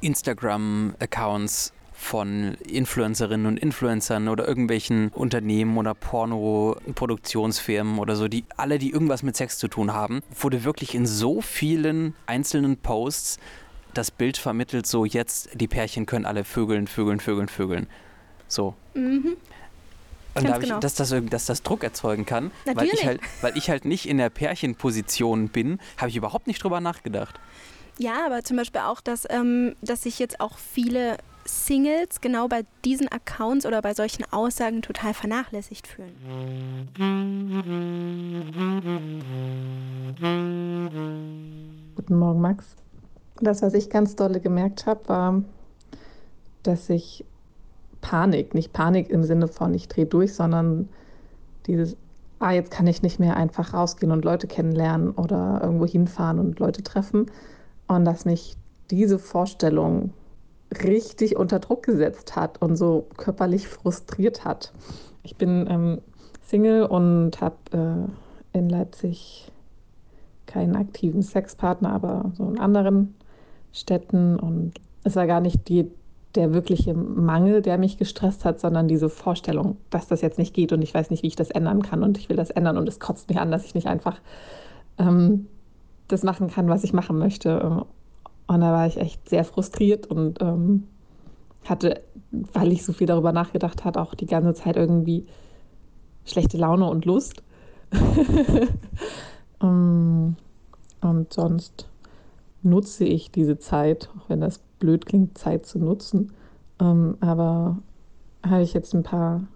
Instagram-Accounts 0.00 1.72
von 1.98 2.54
Influencerinnen 2.66 3.46
und 3.46 3.58
Influencern 3.58 4.28
oder 4.28 4.46
irgendwelchen 4.46 5.08
Unternehmen 5.08 5.76
oder 5.76 5.94
Porno-Produktionsfirmen 5.94 7.98
oder 7.98 8.14
so, 8.14 8.28
die 8.28 8.44
alle, 8.56 8.78
die 8.78 8.92
irgendwas 8.92 9.24
mit 9.24 9.36
Sex 9.36 9.58
zu 9.58 9.66
tun 9.66 9.92
haben, 9.92 10.22
wurde 10.40 10.62
wirklich 10.62 10.94
in 10.94 11.06
so 11.06 11.42
vielen 11.42 12.14
einzelnen 12.26 12.76
Posts 12.76 13.40
das 13.94 14.12
Bild 14.12 14.36
vermittelt, 14.36 14.86
so 14.86 15.04
jetzt 15.04 15.50
die 15.54 15.66
Pärchen 15.66 16.06
können 16.06 16.24
alle 16.24 16.44
vögeln, 16.44 16.86
vögeln, 16.86 17.18
vögeln, 17.18 17.48
vögeln. 17.48 17.88
So. 18.46 18.76
Mhm. 18.94 19.36
Und 20.34 20.48
da 20.48 20.58
genau. 20.58 20.76
ich, 20.76 20.80
dass 20.80 20.94
das, 20.94 21.12
dass 21.30 21.46
das 21.46 21.64
Druck 21.64 21.82
erzeugen 21.82 22.24
kann, 22.24 22.52
weil 22.64 22.86
ich, 22.86 23.04
halt, 23.04 23.20
weil 23.40 23.56
ich 23.56 23.70
halt 23.70 23.84
nicht 23.84 24.08
in 24.08 24.18
der 24.18 24.30
Pärchenposition 24.30 25.48
bin, 25.48 25.80
habe 25.96 26.10
ich 26.10 26.16
überhaupt 26.16 26.46
nicht 26.46 26.62
drüber 26.62 26.80
nachgedacht. 26.80 27.40
Ja, 27.98 28.24
aber 28.24 28.44
zum 28.44 28.56
Beispiel 28.56 28.82
auch, 28.82 29.00
dass, 29.00 29.26
ähm, 29.28 29.74
dass 29.82 30.04
sich 30.04 30.20
jetzt 30.20 30.40
auch 30.40 30.58
viele 30.58 31.18
Singles 31.44 32.20
genau 32.20 32.48
bei 32.48 32.64
diesen 32.84 33.08
Accounts 33.08 33.66
oder 33.66 33.80
bei 33.82 33.94
solchen 33.94 34.24
Aussagen 34.32 34.82
total 34.82 35.14
vernachlässigt 35.14 35.86
fühlen. 35.86 36.14
Guten 41.94 42.18
Morgen, 42.18 42.40
Max. 42.40 42.66
Das, 43.40 43.62
was 43.62 43.74
ich 43.74 43.90
ganz 43.90 44.16
dolle 44.16 44.40
gemerkt 44.40 44.86
habe, 44.86 45.08
war, 45.08 45.42
dass 46.62 46.90
ich 46.90 47.24
Panik, 48.00 48.54
nicht 48.54 48.72
Panik 48.72 49.10
im 49.10 49.24
Sinne 49.24 49.48
von 49.48 49.74
ich 49.74 49.88
drehe 49.88 50.06
durch, 50.06 50.34
sondern 50.34 50.88
dieses, 51.66 51.96
ah, 52.38 52.52
jetzt 52.52 52.70
kann 52.70 52.86
ich 52.86 53.02
nicht 53.02 53.20
mehr 53.20 53.36
einfach 53.36 53.74
rausgehen 53.74 54.12
und 54.12 54.24
Leute 54.24 54.46
kennenlernen 54.46 55.10
oder 55.12 55.60
irgendwo 55.62 55.86
hinfahren 55.86 56.38
und 56.38 56.58
Leute 56.58 56.82
treffen. 56.82 57.26
Und 57.86 58.04
dass 58.04 58.24
mich 58.24 58.56
diese 58.90 59.18
Vorstellung 59.18 60.12
richtig 60.82 61.36
unter 61.36 61.58
Druck 61.58 61.82
gesetzt 61.82 62.36
hat 62.36 62.60
und 62.60 62.76
so 62.76 63.06
körperlich 63.16 63.68
frustriert 63.68 64.44
hat. 64.44 64.72
Ich 65.22 65.36
bin 65.36 65.66
ähm, 65.68 65.98
Single 66.46 66.84
und 66.84 67.40
habe 67.40 67.56
äh, 68.52 68.58
in 68.58 68.68
Leipzig 68.68 69.50
keinen 70.46 70.76
aktiven 70.76 71.22
Sexpartner, 71.22 71.92
aber 71.92 72.32
so 72.34 72.48
in 72.48 72.58
anderen 72.58 73.14
Städten. 73.72 74.38
Und 74.38 74.74
es 75.04 75.16
war 75.16 75.26
gar 75.26 75.40
nicht 75.40 75.68
die, 75.68 75.90
der 76.34 76.52
wirkliche 76.54 76.94
Mangel, 76.94 77.62
der 77.62 77.78
mich 77.78 77.98
gestresst 77.98 78.44
hat, 78.44 78.60
sondern 78.60 78.88
diese 78.88 79.08
Vorstellung, 79.08 79.76
dass 79.90 80.08
das 80.08 80.22
jetzt 80.22 80.38
nicht 80.38 80.54
geht 80.54 80.72
und 80.72 80.82
ich 80.82 80.94
weiß 80.94 81.10
nicht, 81.10 81.22
wie 81.22 81.28
ich 81.28 81.36
das 81.36 81.50
ändern 81.50 81.82
kann 81.82 82.02
und 82.02 82.18
ich 82.18 82.28
will 82.28 82.36
das 82.36 82.50
ändern 82.50 82.78
und 82.78 82.88
es 82.88 83.00
kotzt 83.00 83.28
mich 83.28 83.38
an, 83.38 83.50
dass 83.50 83.64
ich 83.64 83.74
nicht 83.74 83.86
einfach 83.86 84.20
ähm, 84.98 85.46
das 86.08 86.22
machen 86.22 86.48
kann, 86.48 86.68
was 86.68 86.84
ich 86.84 86.92
machen 86.92 87.18
möchte. 87.18 87.84
Und 88.48 88.60
da 88.62 88.72
war 88.72 88.86
ich 88.86 88.96
echt 88.96 89.28
sehr 89.28 89.44
frustriert 89.44 90.06
und 90.06 90.40
ähm, 90.40 90.88
hatte, 91.64 92.02
weil 92.30 92.72
ich 92.72 92.84
so 92.84 92.92
viel 92.92 93.06
darüber 93.06 93.30
nachgedacht 93.30 93.84
habe, 93.84 94.00
auch 94.00 94.14
die 94.14 94.26
ganze 94.26 94.54
Zeit 94.54 94.76
irgendwie 94.76 95.26
schlechte 96.24 96.56
Laune 96.56 96.86
und 96.86 97.04
Lust. 97.04 97.42
um, 99.60 100.36
und 101.00 101.32
sonst 101.32 101.88
nutze 102.62 103.04
ich 103.04 103.30
diese 103.30 103.58
Zeit, 103.58 104.10
auch 104.16 104.28
wenn 104.28 104.40
das 104.40 104.58
blöd 104.78 105.06
klingt, 105.06 105.36
Zeit 105.38 105.66
zu 105.66 105.78
nutzen. 105.78 106.32
Um, 106.80 107.16
aber 107.20 107.78
habe 108.42 108.62
ich 108.62 108.72
jetzt 108.72 108.94
ein 108.94 109.02
paar 109.02 109.46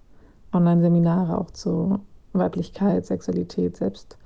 Online-Seminare 0.53 1.39
auch 1.39 1.51
zu 1.51 2.01
Weiblichkeit, 2.33 3.07
Sexualität, 3.07 3.77
Selbst 3.77 4.19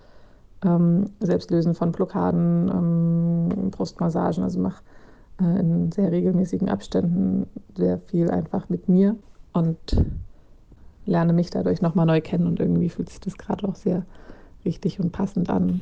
ähm, 0.67 1.05
Selbstlösen 1.21 1.75
von 1.75 1.93
Blockaden, 1.93 2.69
ähm, 2.69 3.71
Brustmassagen. 3.71 4.43
Also 4.43 4.61
mache 4.61 4.83
äh, 5.41 5.61
in 5.61 5.93
sehr 5.93 6.11
regelmäßigen 6.11 6.69
Abständen 6.69 7.47
sehr 7.77 7.99
viel 7.99 8.31
einfach 8.31 8.69
mit 8.69 8.89
mir 8.89 9.17
und 9.53 9.79
lerne 11.07 11.33
mich 11.33 11.51
dadurch 11.51 11.81
nochmal 11.81 12.07
neu 12.07 12.21
kennen 12.21 12.47
und 12.47 12.61
irgendwie 12.61 12.89
fühlt 12.89 13.09
sich 13.09 13.21
das 13.21 13.39
gerade 13.39 13.67
auch 13.69 13.77
sehr 13.77 14.05
richtig 14.65 14.99
und 14.99 15.13
passend 15.13 15.49
an. 15.49 15.81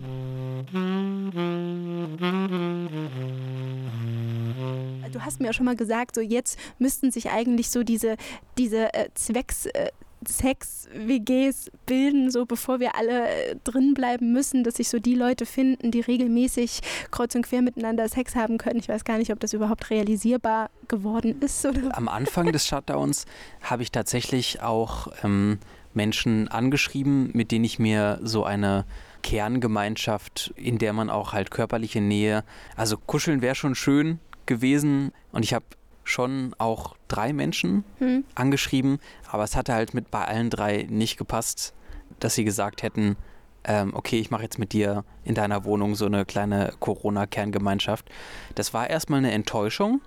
Du 5.13 5.21
hast 5.21 5.41
mir 5.41 5.47
ja 5.47 5.53
schon 5.53 5.65
mal 5.65 5.77
gesagt, 5.77 6.15
so 6.15 6.21
jetzt 6.21 6.59
müssten 6.79 7.11
sich 7.11 7.31
eigentlich 7.31 7.71
so 7.71 7.83
diese, 7.83 8.17
diese 8.59 8.93
äh, 8.93 9.09
Zwecks, 9.15 9.67
äh, 9.67 9.89
Sex-WGs 10.29 11.71
bilden, 11.87 12.31
so 12.31 12.47
bevor 12.47 12.81
wir 12.81 12.97
alle 12.97 13.29
äh, 13.29 13.57
drin 13.65 13.95
bleiben 13.95 14.33
müssen, 14.33 14.65
dass 14.65 14.77
sich 14.77 14.89
so 14.89 14.99
die 14.99 15.15
Leute 15.15 15.47
finden, 15.47 15.91
die 15.91 16.01
regelmäßig 16.01 16.81
kreuz 17.11 17.35
und 17.35 17.43
quer 17.43 17.63
miteinander 17.63 18.09
Sex 18.09 18.35
haben 18.35 18.59
können. 18.59 18.79
Ich 18.79 18.89
weiß 18.89 19.05
gar 19.05 19.19
nicht, 19.19 19.33
ob 19.33 19.41
das 19.41 19.53
überhaupt 19.53 19.91
realisierbar 19.91 20.71
geworden 20.89 21.41
ist. 21.41 21.65
Oder? 21.65 21.97
Am 21.97 22.09
Anfang 22.09 22.53
des 22.53 22.67
Shutdowns 22.67 23.27
habe 23.63 23.83
ich 23.83 23.93
tatsächlich 23.93 24.63
auch 24.63 25.09
ähm, 25.23 25.59
Menschen 25.95 26.49
angeschrieben, 26.49 27.31
mit 27.33 27.53
denen 27.53 27.65
ich 27.65 27.79
mir 27.79 28.19
so 28.23 28.45
eine 28.45 28.85
Kerngemeinschaft, 29.23 30.53
in 30.57 30.79
der 30.79 30.93
man 30.93 31.09
auch 31.09 31.33
halt 31.33 31.51
körperliche 31.51 32.01
Nähe, 32.01 32.45
also 32.77 32.97
kuscheln 32.99 33.41
wäre 33.41 33.55
schon 33.55 33.75
schön 33.75 34.19
gewesen 34.47 35.13
und 35.33 35.45
ich 35.45 35.55
habe 35.55 35.65
schon 36.05 36.55
auch 36.59 36.97
drei 37.09 37.33
Menschen 37.33 37.85
hm. 37.99 38.25
angeschrieben, 38.35 38.99
aber 39.31 39.45
es 39.45 39.57
hatte 39.57 39.75
halt 39.75 39.95
mit 39.95 40.11
bei 40.11 40.25
allen 40.25 40.51
drei 40.51 40.87
nicht 40.89 41.17
gepasst, 41.17 41.75
dass 42.21 42.35
sie 42.35 42.45
gesagt 42.45 42.83
hätten, 42.83 43.17
ähm, 43.65 43.93
okay, 43.95 44.21
ich 44.21 44.31
mache 44.31 44.43
jetzt 44.43 44.59
mit 44.59 44.73
dir 44.73 45.05
in 45.25 45.35
deiner 45.35 45.65
Wohnung 45.65 45.95
so 45.95 46.07
eine 46.07 46.25
kleine 46.25 46.73
Corona-Kerngemeinschaft. 46.81 48.09
Das 48.55 48.75
war 48.75 48.89
erstmal 48.89 49.19
eine 49.19 49.33
Enttäuschung, 49.33 50.03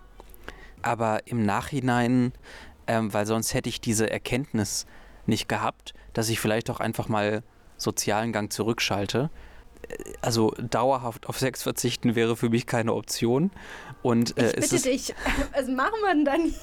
aber 0.83 1.25
im 1.25 1.43
Nachhinein, 1.43 2.33
ähm, 2.85 3.13
weil 3.13 3.25
sonst 3.25 3.53
hätte 3.53 3.69
ich 3.69 3.81
diese 3.81 4.09
Erkenntnis 4.09 4.85
nicht 5.25 5.49
gehabt, 5.49 5.93
dass 6.13 6.29
ich 6.29 6.39
vielleicht 6.39 6.69
auch 6.69 6.79
einfach 6.79 7.09
mal 7.09 7.43
sozialen 7.77 8.31
Gang 8.31 8.51
zurückschalte, 8.51 9.29
also 10.21 10.51
dauerhaft 10.51 11.27
auf 11.27 11.39
Sex 11.39 11.63
verzichten 11.63 12.15
wäre 12.15 12.35
für 12.35 12.49
mich 12.49 12.65
keine 12.65 12.93
Option. 12.93 13.51
Und, 14.01 14.37
äh, 14.37 14.49
ich 14.59 14.69
bitte 14.69 14.81
dich, 14.89 15.13
was 15.53 15.67
machen 15.67 15.95
wir 16.01 16.13
denn 16.13 16.25
dann? 16.25 16.53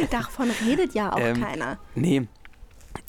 Davon 0.10 0.50
redet 0.66 0.94
ja 0.94 1.12
auch 1.12 1.18
Ähm, 1.20 1.40
keiner. 1.42 1.78
Nee, 1.94 2.26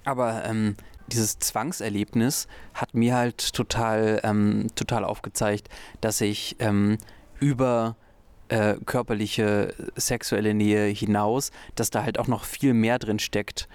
aber 0.04 0.46
ähm, 0.46 0.76
dieses 1.08 1.40
Zwangserlebnis 1.40 2.48
hat 2.74 2.94
mir 2.94 3.16
halt 3.16 3.54
total, 3.54 4.20
ähm, 4.24 4.68
total 4.76 5.04
aufgezeigt, 5.04 5.70
dass 6.02 6.22
ich 6.22 6.56
ähm, 6.60 6.98
über 7.40 7.96
äh, 8.50 8.76
körperliche 8.86 9.74
sexuelle 9.96 10.54
Nähe 10.54 10.86
hinaus, 10.88 11.52
dass 11.76 11.90
da 11.90 12.04
halt 12.04 12.20
auch 12.20 12.28
noch 12.28 12.44
viel 12.44 12.74
mehr 12.74 13.00
drin 13.00 13.20
steckt, 13.20 13.68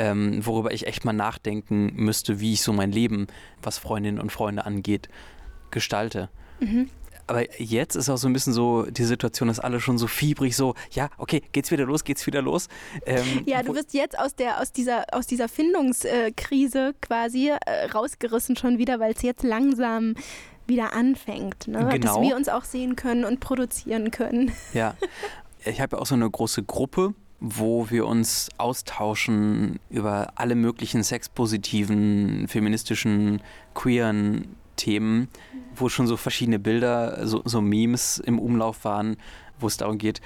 ähm, 0.00 0.44
worüber 0.46 0.72
ich 0.72 0.86
echt 0.86 1.04
mal 1.04 1.12
nachdenken 1.12 1.92
müsste, 1.94 2.40
wie 2.40 2.54
ich 2.54 2.62
so 2.62 2.72
mein 2.72 2.90
Leben, 2.90 3.26
was 3.62 3.76
Freundinnen 3.76 4.18
und 4.18 4.32
Freunde 4.32 4.64
angeht, 4.64 5.08
gestalte. 5.70 6.30
Aber 7.26 7.60
jetzt 7.60 7.94
ist 7.96 8.08
auch 8.08 8.16
so 8.16 8.26
ein 8.28 8.32
bisschen 8.32 8.52
so 8.54 8.82
die 8.90 9.04
Situation, 9.04 9.48
dass 9.48 9.60
alle 9.60 9.78
schon 9.78 9.98
so 9.98 10.06
fiebrig 10.06 10.56
so, 10.56 10.74
ja, 10.90 11.10
okay, 11.18 11.42
geht's 11.52 11.70
wieder 11.70 11.84
los, 11.84 12.02
geht's 12.04 12.26
wieder 12.26 12.42
los. 12.42 12.68
Ähm, 13.06 13.42
Ja, 13.46 13.62
du 13.62 13.74
wirst 13.74 13.92
jetzt 13.94 14.18
aus, 14.18 14.34
der, 14.34 14.60
aus 14.60 14.72
dieser, 14.72 15.04
aus 15.12 15.26
dieser 15.26 15.48
Findungskrise 15.48 16.94
quasi 17.00 17.50
äh, 17.50 17.84
rausgerissen 17.94 18.56
schon 18.56 18.78
wieder, 18.78 19.00
weil 19.00 19.12
es 19.12 19.22
jetzt 19.22 19.42
langsam 19.44 20.14
wieder 20.66 20.92
anfängt. 20.92 21.68
Ne? 21.68 21.80
Dass 21.84 21.94
Genau. 21.94 22.22
wir 22.22 22.36
uns 22.36 22.48
auch 22.48 22.64
sehen 22.64 22.96
können 22.96 23.24
und 23.24 23.40
produzieren 23.40 24.10
können. 24.10 24.52
Ja, 24.72 24.94
ich 25.64 25.80
habe 25.80 25.96
ja 25.96 26.02
auch 26.02 26.06
so 26.06 26.14
eine 26.14 26.28
große 26.30 26.62
Gruppe, 26.64 27.14
wo 27.40 27.88
wir 27.90 28.06
uns 28.06 28.50
austauschen 28.58 29.80
über 29.88 30.32
alle 30.36 30.54
möglichen 30.54 31.02
sexpositiven, 31.02 32.46
feministischen, 32.48 33.42
queeren 33.74 34.56
Themen, 34.76 35.28
wo 35.74 35.88
schon 35.88 36.06
so 36.06 36.16
verschiedene 36.16 36.58
Bilder, 36.58 37.26
so, 37.26 37.42
so 37.44 37.60
Memes 37.60 38.18
im 38.18 38.38
Umlauf 38.38 38.84
waren, 38.84 39.16
wo 39.58 39.66
es 39.66 39.78
darum 39.78 39.98
geht, 39.98 40.20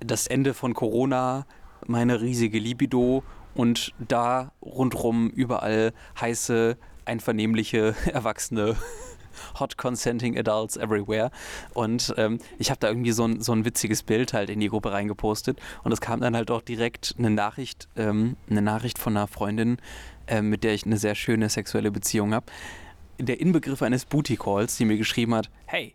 das 0.00 0.26
Ende 0.26 0.52
von 0.52 0.74
Corona, 0.74 1.46
meine 1.86 2.20
riesige 2.20 2.58
Libido 2.58 3.22
und 3.54 3.92
da 3.98 4.52
rundrum 4.62 5.30
überall 5.30 5.92
heiße, 6.20 6.76
einvernehmliche, 7.06 7.94
erwachsene 8.12 8.76
Hot 9.58 9.76
Consenting 9.76 10.38
Adults 10.38 10.76
Everywhere. 10.76 11.30
Und 11.72 12.14
ähm, 12.16 12.38
ich 12.58 12.70
habe 12.70 12.80
da 12.80 12.88
irgendwie 12.88 13.12
so 13.12 13.24
ein, 13.24 13.40
so 13.40 13.52
ein 13.52 13.64
witziges 13.64 14.02
Bild 14.02 14.32
halt 14.32 14.50
in 14.50 14.60
die 14.60 14.68
Gruppe 14.68 14.92
reingepostet. 14.92 15.58
Und 15.82 15.92
es 15.92 16.00
kam 16.00 16.20
dann 16.20 16.36
halt 16.36 16.50
auch 16.50 16.62
direkt 16.62 17.14
eine 17.18 17.30
Nachricht, 17.30 17.88
ähm, 17.96 18.36
eine 18.48 18.62
Nachricht 18.62 18.98
von 18.98 19.16
einer 19.16 19.26
Freundin, 19.26 19.78
ähm, 20.26 20.50
mit 20.50 20.64
der 20.64 20.74
ich 20.74 20.84
eine 20.86 20.96
sehr 20.96 21.14
schöne 21.14 21.48
sexuelle 21.48 21.90
Beziehung 21.90 22.34
habe. 22.34 22.46
Der 23.18 23.40
Inbegriff 23.40 23.82
eines 23.82 24.04
Booty 24.04 24.36
Calls, 24.36 24.76
die 24.76 24.84
mir 24.84 24.96
geschrieben 24.96 25.34
hat, 25.34 25.50
hey, 25.66 25.94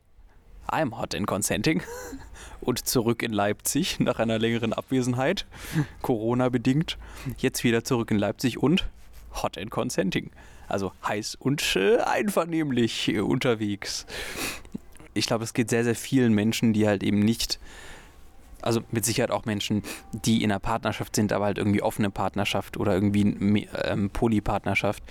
I'm 0.67 0.97
hot 0.97 1.13
in 1.13 1.25
consenting. 1.25 1.81
Und 2.61 2.85
zurück 2.87 3.23
in 3.23 3.31
Leipzig 3.31 3.99
nach 3.99 4.19
einer 4.19 4.37
längeren 4.37 4.73
Abwesenheit, 4.73 5.45
Corona 6.01 6.49
bedingt. 6.49 6.97
Jetzt 7.37 7.63
wieder 7.63 7.83
zurück 7.83 8.11
in 8.11 8.17
Leipzig 8.17 8.61
und 8.61 8.85
hot 9.41 9.55
in 9.55 9.69
consenting. 9.69 10.31
Also 10.69 10.93
heiß 11.05 11.35
und 11.35 11.77
einvernehmlich 12.05 13.13
unterwegs. 13.19 14.05
Ich 15.13 15.25
glaube, 15.25 15.43
es 15.43 15.53
geht 15.53 15.69
sehr, 15.69 15.83
sehr 15.83 15.95
vielen 15.95 16.33
Menschen, 16.33 16.71
die 16.71 16.87
halt 16.87 17.03
eben 17.03 17.19
nicht, 17.19 17.59
also 18.61 18.81
mit 18.91 19.03
Sicherheit 19.03 19.31
auch 19.31 19.45
Menschen, 19.45 19.83
die 20.13 20.43
in 20.43 20.51
einer 20.51 20.59
Partnerschaft 20.59 21.15
sind, 21.15 21.33
aber 21.33 21.45
halt 21.45 21.57
irgendwie 21.57 21.81
offene 21.81 22.11
Partnerschaft 22.11 22.77
oder 22.77 22.93
irgendwie 22.93 23.67
ähm, 23.83 24.11
Polypartnerschaft. 24.11 25.03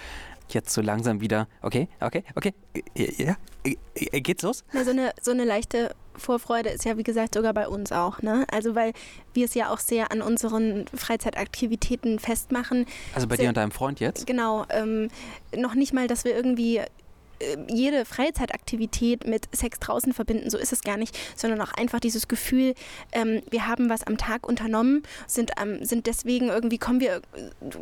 Jetzt 0.50 0.72
so 0.72 0.80
langsam 0.80 1.20
wieder, 1.20 1.48
okay, 1.62 1.88
okay, 2.00 2.24
okay, 2.34 2.54
äh, 2.94 3.22
ja, 3.22 3.36
äh, 3.64 3.76
äh, 3.94 4.20
geht's 4.20 4.42
los? 4.42 4.64
Na, 4.72 4.84
so, 4.84 4.90
eine, 4.90 5.12
so 5.20 5.30
eine 5.30 5.44
leichte 5.44 5.94
Vorfreude 6.16 6.70
ist 6.70 6.84
ja, 6.84 6.96
wie 6.96 7.02
gesagt, 7.02 7.34
sogar 7.34 7.54
bei 7.54 7.68
uns 7.68 7.92
auch. 7.92 8.22
Ne? 8.22 8.46
Also, 8.50 8.74
weil 8.74 8.92
wir 9.34 9.44
es 9.44 9.54
ja 9.54 9.70
auch 9.70 9.78
sehr 9.78 10.10
an 10.10 10.22
unseren 10.22 10.86
Freizeitaktivitäten 10.94 12.18
festmachen. 12.18 12.86
Also 13.14 13.26
bei 13.28 13.36
Sehr- 13.36 13.44
dir 13.44 13.48
und 13.50 13.56
deinem 13.56 13.70
Freund 13.70 14.00
jetzt? 14.00 14.26
Genau, 14.26 14.64
ähm, 14.70 15.08
noch 15.56 15.74
nicht 15.74 15.92
mal, 15.92 16.06
dass 16.08 16.24
wir 16.24 16.34
irgendwie 16.34 16.78
äh, 16.78 17.56
jede 17.68 18.04
Freizeitaktivität 18.04 19.26
mit 19.26 19.48
Sex 19.54 19.78
draußen 19.78 20.12
verbinden, 20.12 20.50
so 20.50 20.58
ist 20.58 20.72
es 20.72 20.82
gar 20.82 20.96
nicht, 20.96 21.16
sondern 21.36 21.60
auch 21.60 21.72
einfach 21.72 22.00
dieses 22.00 22.26
Gefühl, 22.26 22.74
ähm, 23.12 23.42
wir 23.50 23.66
haben 23.66 23.88
was 23.90 24.04
am 24.04 24.16
Tag 24.18 24.48
unternommen, 24.48 25.02
sind, 25.26 25.52
ähm, 25.60 25.84
sind 25.84 26.06
deswegen 26.06 26.48
irgendwie, 26.48 26.78
kommen 26.78 27.00
wir 27.00 27.16
äh, 27.16 27.20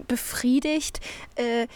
befriedigt 0.08 1.00
äh, 1.36 1.66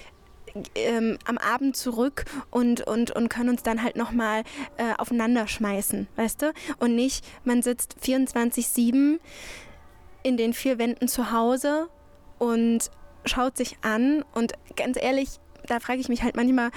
ähm, 0.75 1.19
am 1.25 1.39
Abend 1.39 1.77
zurück 1.77 2.25
und, 2.51 2.81
und, 2.83 3.11
und 3.11 3.29
können 3.29 3.51
uns 3.51 3.63
dann 3.63 3.83
halt 3.83 3.97
nochmal 3.97 4.43
äh, 4.77 4.95
aufeinander 4.99 5.47
schmeißen, 5.47 6.09
weißt 6.17 6.43
du? 6.43 6.53
Und 6.79 6.95
nicht, 6.95 7.25
man 7.45 7.63
sitzt 7.63 7.97
24-7 8.03 9.19
in 10.23 10.37
den 10.37 10.53
vier 10.53 10.79
Wänden 10.79 11.09
zu 11.09 11.33
Hause 11.33 11.89
und 12.39 12.91
schaut 13.25 13.57
sich 13.57 13.77
an 13.83 14.25
und 14.35 14.53
ganz 14.77 14.97
ehrlich, 15.01 15.29
da 15.67 15.81
frage 15.81 16.01
ich 16.01 16.09
mich 16.09 16.23
halt 16.23 16.37
manchmal, 16.37 16.71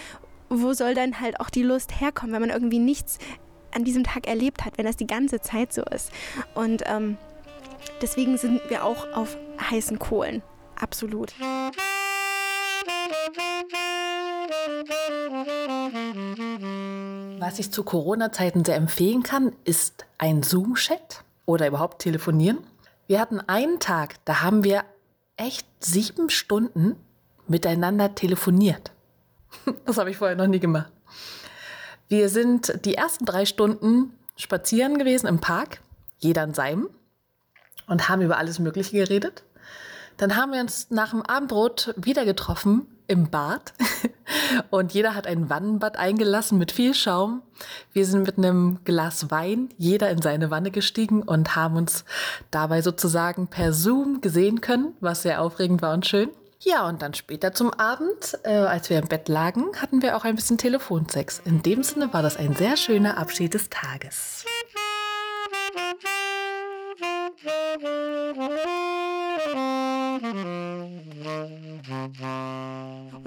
wo 0.50 0.74
soll 0.74 0.94
dann 0.94 1.20
halt 1.20 1.40
auch 1.40 1.50
die 1.50 1.64
Lust 1.64 2.00
herkommen, 2.00 2.34
wenn 2.34 2.42
man 2.42 2.50
irgendwie 2.50 2.80
nichts 2.80 3.18
an 3.74 3.84
diesem 3.84 4.04
Tag 4.04 4.28
erlebt 4.28 4.66
hat, 4.66 4.78
wenn 4.78 4.86
das 4.86 4.98
die 4.98 5.08
ganze 5.08 5.42
Zeit 5.42 5.74
so 5.74 5.84
ist. 5.84 6.12
Und 6.54 6.84
ähm, 6.86 7.18
deswegen 8.02 8.38
sind 8.38 8.62
wir 8.70 8.84
auch 8.84 9.12
auf 9.14 9.38
heißen 9.70 10.00
Kohlen. 10.00 10.44
Absolut. 10.80 11.34
Was 17.46 17.60
ich 17.60 17.72
zu 17.72 17.84
Corona-Zeiten 17.84 18.64
sehr 18.64 18.78
empfehlen 18.78 19.22
kann, 19.22 19.54
ist 19.66 20.06
ein 20.18 20.44
Zoom-Chat 20.44 21.26
oder 21.46 21.68
überhaupt 21.68 22.02
telefonieren. 22.02 22.60
Wir 23.06 23.20
hatten 23.20 23.42
einen 23.42 23.82
Tag, 23.82 24.16
da 24.24 24.42
haben 24.42 24.64
wir 24.64 24.86
echt 25.36 25.68
sieben 25.82 26.30
Stunden 26.30 26.96
miteinander 27.46 28.16
telefoniert. 28.16 28.92
Das 29.86 29.98
habe 29.98 30.10
ich 30.10 30.16
vorher 30.16 30.38
noch 30.38 30.48
nie 30.48 30.62
gemacht. 30.62 30.90
Wir 32.08 32.30
sind 32.30 32.86
die 32.86 32.96
ersten 32.96 33.26
drei 33.26 33.46
Stunden 33.46 34.18
spazieren 34.38 34.98
gewesen 34.98 35.28
im 35.28 35.42
Park, 35.42 35.82
jeder 36.20 36.46
in 36.46 36.54
seinem, 36.54 36.90
und 37.88 38.08
haben 38.08 38.22
über 38.22 38.38
alles 38.38 38.60
Mögliche 38.60 38.96
geredet. 38.96 39.44
Dann 40.16 40.38
haben 40.38 40.54
wir 40.54 40.62
uns 40.62 40.92
nach 40.92 41.10
dem 41.10 41.22
Abendbrot 41.22 41.94
wieder 41.98 42.24
getroffen 42.24 42.88
im 43.08 43.30
Bad 43.30 43.74
und 44.70 44.94
jeder 44.94 45.16
hat 45.16 45.28
ein 45.28 45.50
Wannenbad 45.50 45.98
eingelassen 45.98 46.58
mit 46.58 46.72
viel 46.72 46.94
Schaum. 46.94 47.42
Wir 47.92 48.06
sind 48.06 48.26
mit 48.26 48.38
einem 48.38 48.80
Glas 48.84 49.32
Wein 49.32 49.70
jeder 49.78 50.10
in 50.10 50.22
seine 50.22 50.52
Wanne 50.52 50.72
gestiegen 50.72 51.24
und 51.24 51.56
haben 51.56 51.76
uns 51.76 52.06
dabei 52.52 52.82
sozusagen 52.82 53.48
per 53.48 53.74
Zoom 53.74 54.22
gesehen 54.22 54.62
können, 54.62 54.94
was 55.00 55.24
sehr 55.24 55.42
aufregend 55.42 55.82
war 55.82 55.94
und 55.94 56.06
schön. 56.06 56.30
Ja, 56.60 56.88
und 56.88 57.02
dann 57.02 57.14
später 57.14 57.54
zum 57.54 57.74
Abend, 57.74 58.38
äh, 58.44 58.52
als 58.52 58.90
wir 58.90 58.98
im 58.98 59.10
Bett 59.10 59.28
lagen, 59.28 59.66
hatten 59.82 60.02
wir 60.02 60.16
auch 60.16 60.24
ein 60.24 60.36
bisschen 60.36 60.58
Telefonsex. 60.58 61.42
In 61.44 61.62
dem 61.62 61.84
Sinne 61.84 62.14
war 62.14 62.22
das 62.22 62.38
ein 62.38 62.56
sehr 62.56 62.78
schöner 62.78 63.18
Abschied 63.18 63.54
des 63.54 63.70
Tages. 63.70 64.46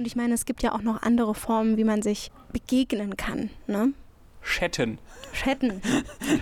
Und 0.06 0.10
ich 0.12 0.14
meine, 0.16 0.34
es 0.34 0.44
gibt 0.44 0.62
ja 0.62 0.72
auch 0.72 0.82
noch 0.82 1.02
andere 1.02 1.34
Formen, 1.34 1.76
wie 1.76 1.82
man 1.82 2.00
sich 2.00 2.30
begegnen 2.52 3.16
kann. 3.16 3.50
Ne? 3.66 3.92
Chatten. 4.40 4.98
Chatten. 5.32 5.82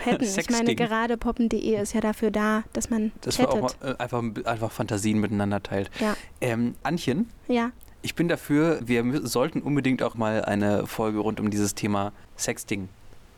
Chatten. 0.05 0.22
Ich 0.22 0.50
meine, 0.50 0.74
gerade 0.74 1.16
poppen.de 1.16 1.81
ist 1.81 1.94
ja 1.94 2.03
dafür 2.03 2.31
da, 2.31 2.64
dass 2.74 2.90
man 2.90 3.11
Das 3.22 3.38
war 3.38 3.46
chattet. 3.46 3.62
auch 3.64 3.81
mal, 3.81 3.90
äh, 3.92 3.96
einfach, 3.96 4.22
einfach 4.44 4.70
Fantasien 4.70 5.18
miteinander 5.18 5.62
teilt. 5.62 5.90
Ja. 5.98 6.14
Ähm, 6.42 6.74
Antchen, 6.83 7.31
Ja. 7.48 7.70
ich 8.03 8.14
bin 8.14 8.29
dafür, 8.29 8.81
wir 8.87 9.27
sollten 9.27 9.62
unbedingt 9.62 10.03
auch 10.03 10.14
mal 10.14 10.44
eine 10.44 10.87
Folge 10.87 11.20
rund 11.20 11.40
um 11.40 11.48
dieses 11.48 11.74
Thema 11.74 12.12
Sexting 12.37 12.90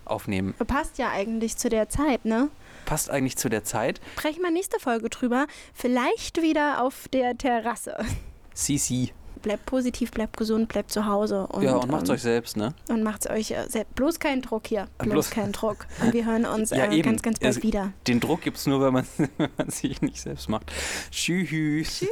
aufnehmen. 0.07 0.55
Passt 0.67 0.99
ja 0.99 1.11
eigentlich 1.13 1.57
zu 1.57 1.69
der 1.69 1.89
Zeit, 1.89 2.25
ne? 2.25 2.49
Passt 2.85 3.11
eigentlich 3.11 3.37
zu 3.37 3.49
der 3.49 3.63
Zeit. 3.63 4.01
Sprechen 4.19 4.43
wir 4.43 4.51
nächste 4.51 4.81
Folge 4.81 5.09
drüber. 5.09 5.47
Vielleicht 5.73 6.43
wieder 6.43 6.83
auf 6.83 7.07
der 7.13 7.39
Terrasse. 7.39 7.95
CC. 8.55 9.13
Bleibt 9.47 9.65
positiv, 9.65 10.11
bleibt 10.11 10.37
gesund, 10.37 10.67
bleibt 10.67 10.91
zu 10.91 11.07
Hause. 11.07 11.47
Und, 11.47 11.63
ja, 11.63 11.77
und 11.77 11.89
macht's 11.89 12.09
ähm, 12.09 12.17
euch 12.17 12.23
selbst, 12.23 12.57
ne? 12.57 12.75
Und 12.89 13.05
macht's 13.05 13.31
euch 13.31 13.53
äh, 13.53 13.65
selbst. 13.69 13.95
Bloß 13.95 14.19
keinen 14.19 14.43
Druck 14.43 14.67
hier. 14.67 14.89
Bloß, 14.99 15.29
Bloß- 15.29 15.31
keinen 15.31 15.53
Druck. 15.53 15.87
Und 16.03 16.13
wir 16.15 16.27
hören 16.27 16.45
uns 16.47 16.71
Ja, 16.71 16.91
äh, 16.91 17.01
ganz, 17.01 17.23
ganz 17.23 17.39
bald 17.39 17.55
Also- 17.55 17.63
wieder. 17.63 17.93
Den 18.09 18.19
Druck 18.19 18.41
gibt's 18.43 18.67
nur, 18.67 18.81
wenn 18.81 18.93
man, 18.93 19.07
man 19.57 19.71
sich 19.71 20.03
nicht 20.03 20.21
selbst 20.21 20.49
macht. 20.49 20.73
Tschüss. 21.13 21.49
Tschüss. 22.01 22.09